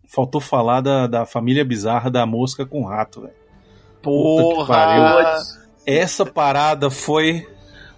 [0.07, 3.41] Faltou falar da, da família bizarra da mosca com rato, velho.
[4.03, 5.38] Porra!
[5.86, 7.46] Essa parada foi.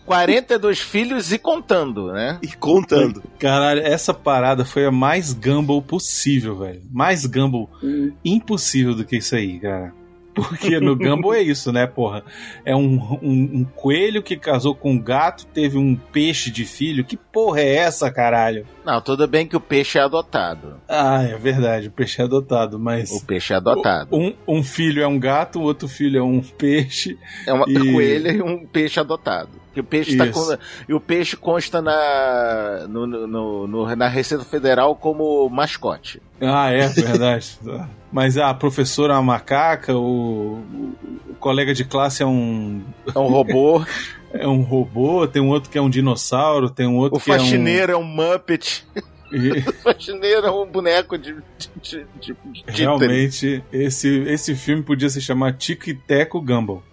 [0.06, 2.38] 42 filhos e contando, né?
[2.42, 3.22] E contando.
[3.38, 6.82] Caralho, essa parada foi a mais Gumball possível, velho.
[6.92, 8.12] Mais Gumball Hum.
[8.22, 9.94] impossível do que isso aí, cara.
[10.34, 12.24] Porque no Gumball é isso, né, porra?
[12.64, 17.04] É um, um, um coelho que casou com um gato, teve um peixe de filho.
[17.04, 18.66] Que porra é essa, caralho?
[18.84, 20.80] Não, tudo bem que o peixe é adotado.
[20.88, 23.10] Ah, é verdade, o peixe é adotado, mas.
[23.10, 24.14] O peixe é adotado.
[24.16, 27.16] Um, um filho é um gato, o outro filho é um peixe.
[27.46, 29.63] É uma E- coelha e um peixe adotado.
[29.76, 30.56] E o peixe, tá com,
[30.88, 36.22] e o peixe consta na, no, no- no- na Receita Federal como mascote.
[36.40, 37.58] Ah, é verdade.
[38.12, 40.62] Mas a professora é uma macaca, o,
[41.28, 43.84] o colega de classe é um, É um robô.
[44.32, 47.30] é um robô, tem um outro que é um dinossauro, tem um outro o que
[47.32, 47.38] é um.
[47.40, 48.86] faxineiro é um Muppet.
[49.32, 51.34] E, O faxineiro é um boneco de,
[51.82, 52.76] de, de, de títere.
[52.82, 56.84] realmente, esse, esse filme podia se chamar Tico e Teco Gumball.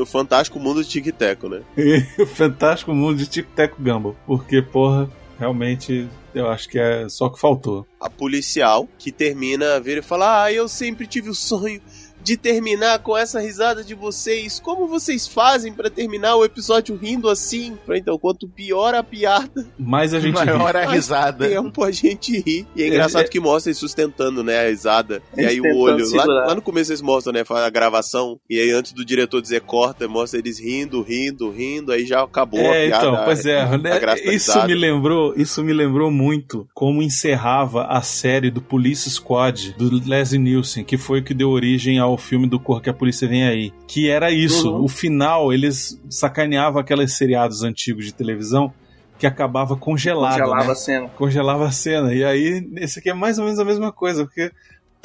[0.00, 1.62] O fantástico mundo de Tic Teco, né?
[2.18, 4.16] o fantástico mundo de Tico e Teco Gumball.
[4.26, 7.86] Porque, porra, realmente eu acho que é só o que faltou.
[8.00, 11.80] A policial que termina, vira e fala: Ah, eu sempre tive o sonho
[12.26, 14.58] de terminar com essa risada de vocês.
[14.58, 17.78] Como vocês fazem pra terminar o episódio rindo assim?
[17.88, 20.36] Então, quanto pior a piada, Mas a gente.
[20.36, 20.44] ri.
[20.44, 21.48] Maior a mais risada.
[21.48, 22.66] tempo a gente ri.
[22.74, 25.22] E é engraçado que mostra ele sustentando, né, a risada.
[25.36, 26.04] E Eles aí o olho.
[26.16, 28.40] Lá, lá no começo eles mostram, né, faz a gravação.
[28.50, 31.92] E aí antes do diretor dizer corta, mostra eles rindo, rindo, rindo.
[31.92, 33.06] Aí já acabou a É, piada.
[33.06, 34.00] então, pois é, a né,
[34.34, 40.02] isso me lembrou, isso me lembrou muito como encerrava a série do Police Squad do
[40.04, 43.26] Leslie Nielsen, que foi o que deu origem ao filme do Cor que a Polícia
[43.28, 44.84] Vem Aí, que era isso, Uhum.
[44.84, 48.72] o final eles sacaneavam aqueles seriados antigos de televisão
[49.18, 50.72] que acabava congelado, Congelava né?
[50.72, 51.08] a cena.
[51.16, 52.12] congelava a cena.
[52.14, 54.50] E aí, esse aqui é mais ou menos a mesma coisa, porque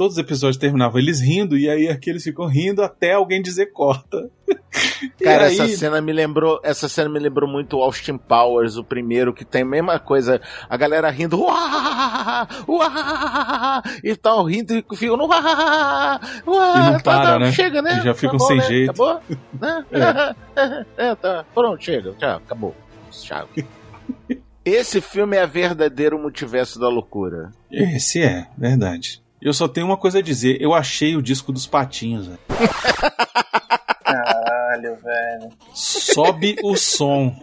[0.02, 4.32] todos os episódios terminavam eles rindo, e aí aqueles ficam rindo até alguém dizer corta.
[5.20, 8.78] E Cara, aí- essa cena me lembrou, essa cena me lembrou muito o Austin Powers,
[8.78, 14.74] o primeiro, que tem a mesma coisa, a galera rindo, uá, uá, e tal, rindo
[14.74, 17.52] e ficam no uá, uá, E não tá, para, tá, né?
[17.52, 17.99] Chega, né?
[17.99, 18.64] E já ficam sem né?
[18.64, 18.89] jeito.
[18.89, 19.22] Acabou?
[19.60, 19.86] Né?
[20.97, 21.14] É.
[21.16, 22.76] tá, pronto, chega, tchau, acabou.
[23.12, 23.47] Tchau.
[24.66, 27.52] Esse filme é verdadeiro multiverso da loucura.
[27.72, 29.22] Esse é, verdade.
[29.42, 30.62] Eu só tenho uma coisa a dizer.
[30.62, 32.39] Eu achei o disco dos patinhos, velho.
[34.04, 35.50] Caralho, velho.
[35.74, 37.36] Sobe o som.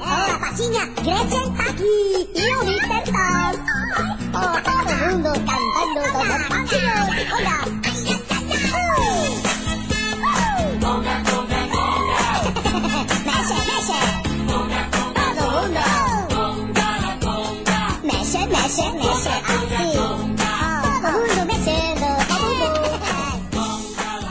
[0.00, 3.02] Hola, Patinha, Gretchen tá aqui e o Mr.
[3.04, 3.52] Tom.
[4.34, 7.32] Oh, todo mundo cantando com os patinhos.
[7.32, 7.91] Olha.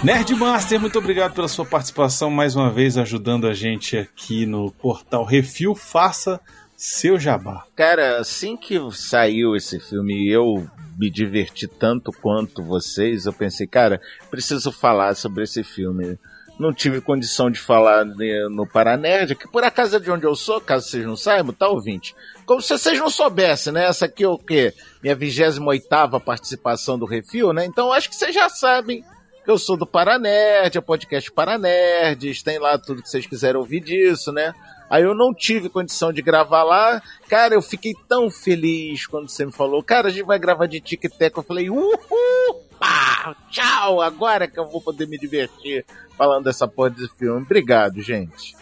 [0.04, 5.24] Nerdmaster, muito obrigado pela sua participação mais uma vez, ajudando a gente aqui no portal
[5.24, 5.76] Refil.
[5.76, 6.42] Faça
[6.76, 7.66] seu jabá.
[7.76, 13.68] Cara, assim que saiu esse filme e eu me diverti tanto quanto vocês, eu pensei,
[13.68, 16.18] cara, preciso falar sobre esse filme.
[16.60, 20.36] Não tive condição de falar né, no Paranerd, que por acaso é de onde eu
[20.36, 22.16] sou, caso vocês não saibam, tá, ouvinte?
[22.44, 23.86] Como se vocês não soubessem, né?
[23.86, 24.74] Essa aqui é o quê?
[25.04, 27.66] Minha 28 participação do Refil, né?
[27.66, 29.06] Então acho que vocês já sabem
[29.48, 33.82] eu sou do Paranerd, é o podcast Paranerds, tem lá tudo que vocês quiserem ouvir
[33.82, 34.54] disso, né?
[34.92, 37.02] Aí eu não tive condição de gravar lá.
[37.30, 40.82] Cara, eu fiquei tão feliz quando você me falou, cara, a gente vai gravar de
[40.82, 41.38] tic tac.
[41.38, 42.68] Eu falei, uhul!
[42.78, 44.02] Pá, tchau!
[44.02, 45.86] Agora que eu vou poder me divertir
[46.18, 47.42] falando dessa porra desse filme.
[47.42, 48.54] Obrigado, gente.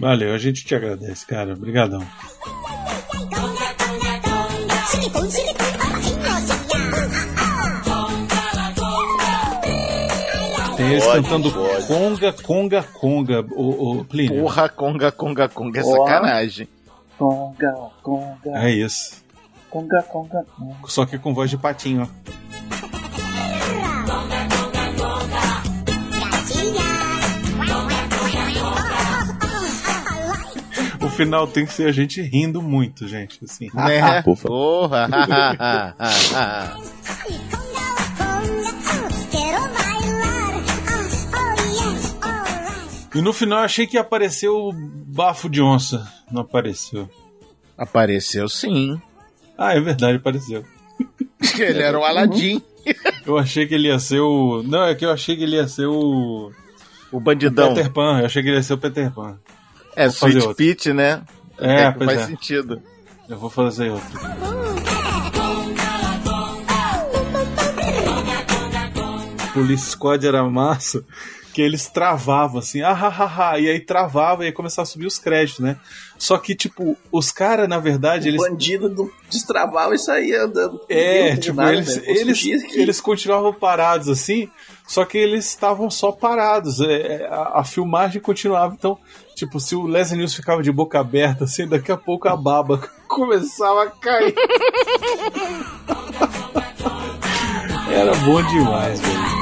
[0.00, 1.52] Valeu, a gente te agradece, cara.
[1.52, 2.04] Obrigadão.
[10.92, 11.86] Eles Pode, cantando pode.
[11.86, 13.46] Conga, Conga, Conga.
[13.52, 14.42] O, o Plínio.
[14.42, 16.68] Porra, conga, conga, conga, é sacanagem.
[17.18, 17.72] Conga,
[18.02, 18.50] conga.
[18.64, 19.22] É isso.
[19.70, 20.76] Conga, conga, conga.
[20.86, 22.32] Só que com voz de patinho, ó.
[31.04, 33.44] O final tem que ser a gente rindo muito, gente.
[33.44, 33.68] Assim.
[33.74, 34.22] Né?
[34.22, 34.36] Favor.
[34.36, 35.08] Porra!
[43.14, 46.10] E no final eu achei que ia aparecer o bafo de onça.
[46.30, 47.08] Não apareceu.
[47.76, 49.00] Apareceu sim.
[49.56, 50.64] Ah, é verdade, apareceu.
[51.58, 52.62] Ele era o Aladim,
[53.26, 54.62] Eu achei que ele ia ser o.
[54.62, 56.52] Não, é que eu achei que ele ia ser o.
[57.10, 57.74] o bandidão.
[57.74, 58.20] Peter Pan.
[58.20, 59.38] Eu achei que ele ia ser o Peter Pan.
[59.94, 60.54] É, Vou Sweet outro.
[60.56, 61.22] Peach, né?
[61.58, 62.26] É, pois faz é.
[62.26, 62.82] sentido.
[63.28, 64.20] Eu vou fazer outro.
[69.54, 71.04] Police Squad era massa,
[71.52, 74.86] que eles travavam assim, ah, ha, ha, ha, e aí travava e aí começava a
[74.86, 75.76] subir os créditos, né?
[76.16, 78.40] Só que, tipo, os caras, na verdade, O eles.
[78.40, 80.80] bandido do- destravava e saía andando.
[80.88, 81.96] É, tipo, nada, eles.
[81.96, 82.44] Vou eles,
[82.74, 84.48] eles continuavam parados assim,
[84.86, 86.80] só que eles estavam só parados.
[86.80, 88.74] é, a, a filmagem continuava.
[88.78, 88.96] Então,
[89.34, 92.80] tipo, se o Leslie News ficava de boca aberta, assim, daqui a pouco a baba
[93.08, 94.34] começava a cair.
[97.92, 99.41] Era bom demais, velho.